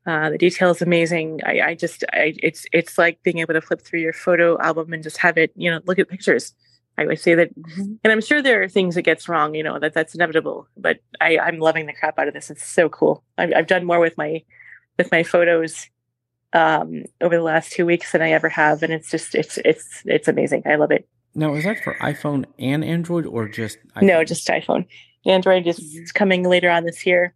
[0.07, 1.41] Uh, the detail is amazing.
[1.45, 4.93] I, I just, I, it's, it's like being able to flip through your photo album
[4.93, 6.53] and just have it, you know, look at pictures.
[6.97, 7.95] I would say that, mm-hmm.
[8.05, 10.69] and I'm sure there are things that gets wrong, you know, that that's inevitable.
[10.77, 12.51] But I, I'm loving the crap out of this.
[12.51, 13.25] It's so cool.
[13.37, 14.43] I've, I've done more with my,
[14.99, 15.89] with my photos
[16.55, 20.03] um, over the last two weeks than I ever have, and it's just it's it's
[20.07, 20.63] it's amazing.
[20.65, 21.07] I love it.
[21.35, 24.03] Now, is that for iPhone and Android, or just iPhone?
[24.03, 24.87] no, just iPhone?
[25.27, 26.05] Android is mm-hmm.
[26.15, 27.35] coming later on this year,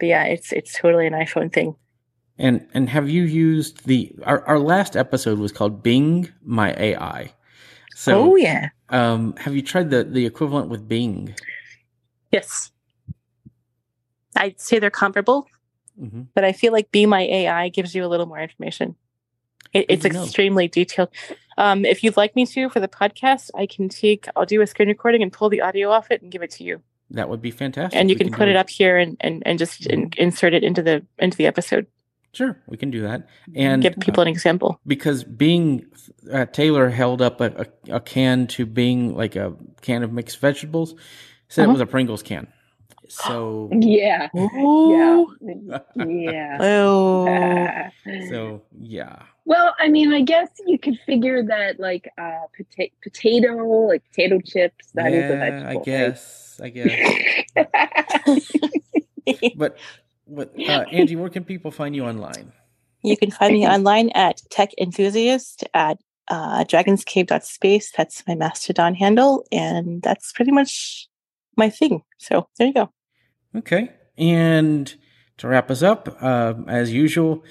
[0.00, 1.76] but yeah, it's it's totally an iPhone thing.
[2.38, 7.32] And and have you used the our, our last episode was called Bing My AI.
[7.94, 8.68] So, oh yeah.
[8.90, 11.34] Um, have you tried the the equivalent with Bing?
[12.30, 12.70] Yes.
[14.36, 15.48] I'd say they're comparable.
[16.00, 16.22] Mm-hmm.
[16.34, 18.94] But I feel like Be My AI gives you a little more information.
[19.72, 20.70] It, it's extremely know.
[20.70, 21.08] detailed.
[21.56, 24.66] Um, if you'd like me to for the podcast, I can take, I'll do a
[24.66, 26.80] screen recording and pull the audio off it and give it to you.
[27.10, 27.98] That would be fantastic.
[27.98, 29.92] And you can, can, put it up here and, and, and just mm-hmm.
[29.92, 31.86] in, insert it into the into the episode.
[32.32, 33.26] Sure, we can do that.
[33.54, 34.80] And give people uh, an example.
[34.86, 35.86] Because Bing
[36.30, 40.38] uh, Taylor held up a, a, a, can to Bing like a can of mixed
[40.38, 40.94] vegetables,
[41.48, 41.70] said uh-huh.
[41.70, 42.46] it was a Pringles can.
[43.08, 45.34] So yeah, Ooh.
[45.40, 46.58] yeah, yeah.
[46.60, 47.88] oh.
[48.28, 49.22] so yeah.
[49.48, 53.56] Well, I mean, I guess you could figure that like uh, pota- potato,
[53.86, 55.80] like potato chips, That yeah, is a vegetable.
[55.80, 56.60] I guess.
[56.60, 56.66] Right?
[56.66, 57.64] I
[59.24, 59.52] guess.
[59.56, 59.78] but,
[60.28, 62.52] but uh, Angie, where can people find you online?
[63.02, 65.98] You can find me online at Tech Enthusiast at
[66.28, 67.92] uh, dragonscave.space.
[67.96, 71.08] That's my Mastodon handle, and that's pretty much
[71.56, 72.02] my thing.
[72.18, 72.90] So there you go.
[73.56, 73.90] Okay.
[74.16, 74.94] And
[75.38, 77.44] to wrap us up, uh, as usual,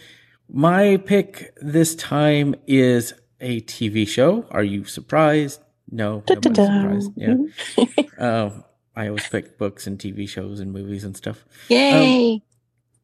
[0.50, 4.46] my pick this time is a TV show.
[4.52, 5.62] Are you surprised?
[5.90, 7.12] No, surprised.
[7.16, 7.36] Yeah.
[8.18, 8.64] um,
[8.96, 11.46] I always pick books and TV shows and movies and stuff.
[11.70, 12.34] Yay!
[12.34, 12.42] Um,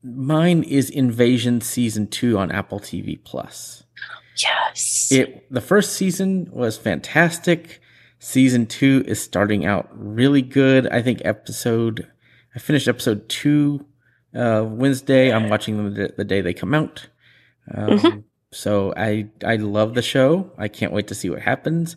[0.03, 3.83] mine is Invasion season two on Apple TV Plus.
[4.37, 5.09] Yes.
[5.11, 7.81] It the first season was fantastic.
[8.19, 10.87] Season two is starting out really good.
[10.87, 12.07] I think episode
[12.55, 13.85] I finished episode two
[14.35, 15.31] uh, Wednesday.
[15.31, 17.07] I'm watching them the, the day they come out.
[17.73, 18.19] Um, mm-hmm.
[18.51, 20.51] So I I love the show.
[20.57, 21.95] I can't wait to see what happens.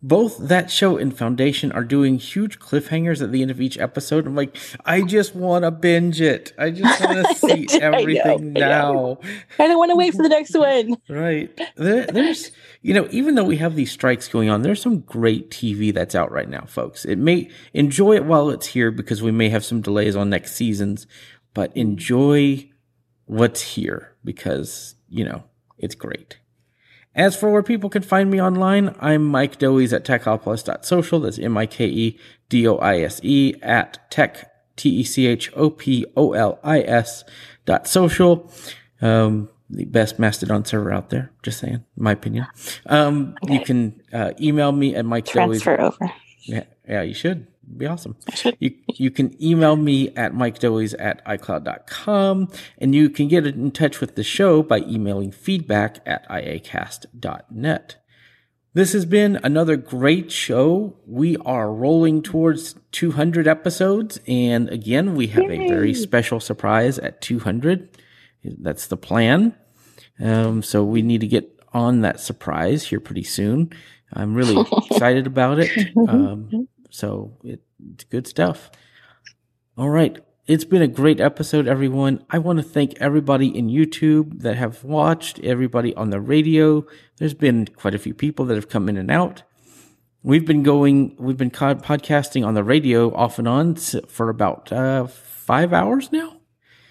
[0.00, 4.26] Both that show and Foundation are doing huge cliffhangers at the end of each episode.
[4.26, 6.52] I'm like, I just want to binge it.
[6.56, 9.18] I just want to see everything I now.
[9.58, 10.96] I, I don't want to wait for the next one.
[11.08, 11.50] right.
[11.76, 15.50] There, there's, you know, even though we have these strikes going on, there's some great
[15.50, 17.04] TV that's out right now, folks.
[17.04, 20.54] It may enjoy it while it's here because we may have some delays on next
[20.54, 21.08] seasons,
[21.54, 22.70] but enjoy
[23.26, 25.44] what's here because you know,
[25.78, 26.38] it's great.
[27.18, 31.18] As for where people can find me online, I'm Mike Doise at techopolis.social.
[31.18, 32.14] That's M-I-K-E-D-O-I-S-E
[33.60, 35.24] at tech, T-E-C-H-O-P-O-L-I-S
[37.66, 38.52] dot social.
[39.02, 41.32] Um, the best Mastodon server out there.
[41.42, 42.46] Just saying, my opinion.
[42.86, 43.54] Um, okay.
[43.54, 46.12] you can uh, email me at Mike Transfer over.
[46.42, 48.16] Yeah, yeah, you should be awesome.
[48.58, 54.00] You, you can email me at mikedoise at icloud.com and you can get in touch
[54.00, 57.96] with the show by emailing feedback at iacast.net.
[58.74, 60.96] This has been another great show.
[61.06, 64.20] We are rolling towards 200 episodes.
[64.28, 65.64] And again, we have Yay.
[65.66, 67.88] a very special surprise at 200.
[68.44, 69.54] That's the plan.
[70.20, 73.72] Um, so we need to get on that surprise here pretty soon.
[74.12, 75.70] I'm really excited about it.
[76.08, 77.60] Um, so it,
[77.92, 78.70] it's good stuff.
[79.76, 80.18] All right.
[80.46, 82.24] It's been a great episode, everyone.
[82.30, 86.86] I want to thank everybody in YouTube that have watched, everybody on the radio.
[87.18, 89.42] There's been quite a few people that have come in and out.
[90.22, 95.06] We've been going, we've been podcasting on the radio off and on for about uh,
[95.06, 96.40] five hours now.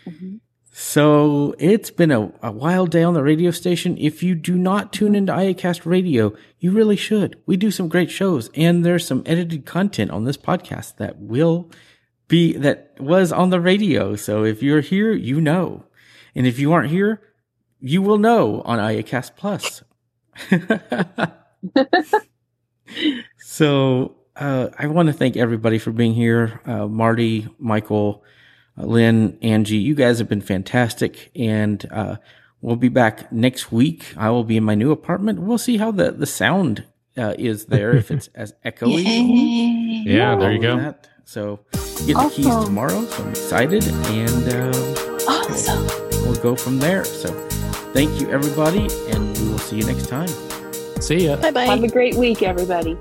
[0.05, 0.35] Mm-hmm.
[0.79, 3.97] So it's been a, a, wild day on the radio station.
[3.97, 7.41] If you do not tune into IACast Radio, you really should.
[7.47, 11.71] We do some great shows and there's some edited content on this podcast that will
[12.27, 14.15] be, that was on the radio.
[14.15, 15.85] So if you're here, you know.
[16.35, 17.23] And if you aren't here,
[17.79, 19.81] you will know on IACast Plus.
[23.39, 26.61] so, uh, I want to thank everybody for being here.
[26.67, 28.23] Uh, Marty, Michael,
[28.77, 31.31] Lynn, Angie, you guys have been fantastic.
[31.35, 32.17] And uh,
[32.61, 34.13] we'll be back next week.
[34.17, 35.39] I will be in my new apartment.
[35.39, 36.85] We'll see how the, the sound
[37.17, 40.03] uh, is there, if it's as echoey.
[40.05, 40.77] yeah, there you go.
[40.77, 41.09] That.
[41.25, 41.59] So
[42.05, 42.29] get awesome.
[42.29, 43.05] the keys tomorrow.
[43.05, 43.87] So I'm excited.
[43.87, 44.71] And uh,
[45.27, 45.85] awesome.
[46.11, 47.03] we'll, we'll go from there.
[47.03, 47.29] So
[47.93, 48.87] thank you, everybody.
[49.09, 50.29] And we will see you next time.
[51.01, 51.35] See ya.
[51.37, 51.65] Bye bye.
[51.65, 52.97] Have a great week, everybody.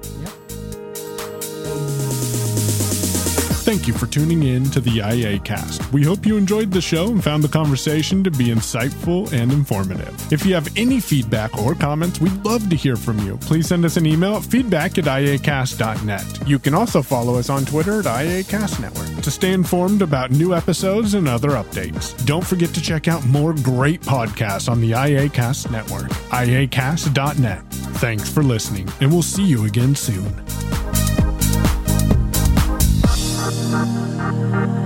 [3.67, 5.93] Thank you for tuning in to the IA cast.
[5.93, 10.33] We hope you enjoyed the show and found the conversation to be insightful and informative.
[10.33, 13.39] If you have any feedback or comments, we'd love to hear from you.
[13.39, 16.49] Please send us an email at feedback at iacast.net.
[16.49, 20.55] You can also follow us on Twitter at IACast Network to stay informed about new
[20.55, 22.25] episodes and other updates.
[22.25, 27.65] Don't forget to check out more great podcasts on the IACast Network, iacast.net.
[27.99, 30.33] Thanks for listening, and we'll see you again soon.
[34.27, 34.86] Thank you.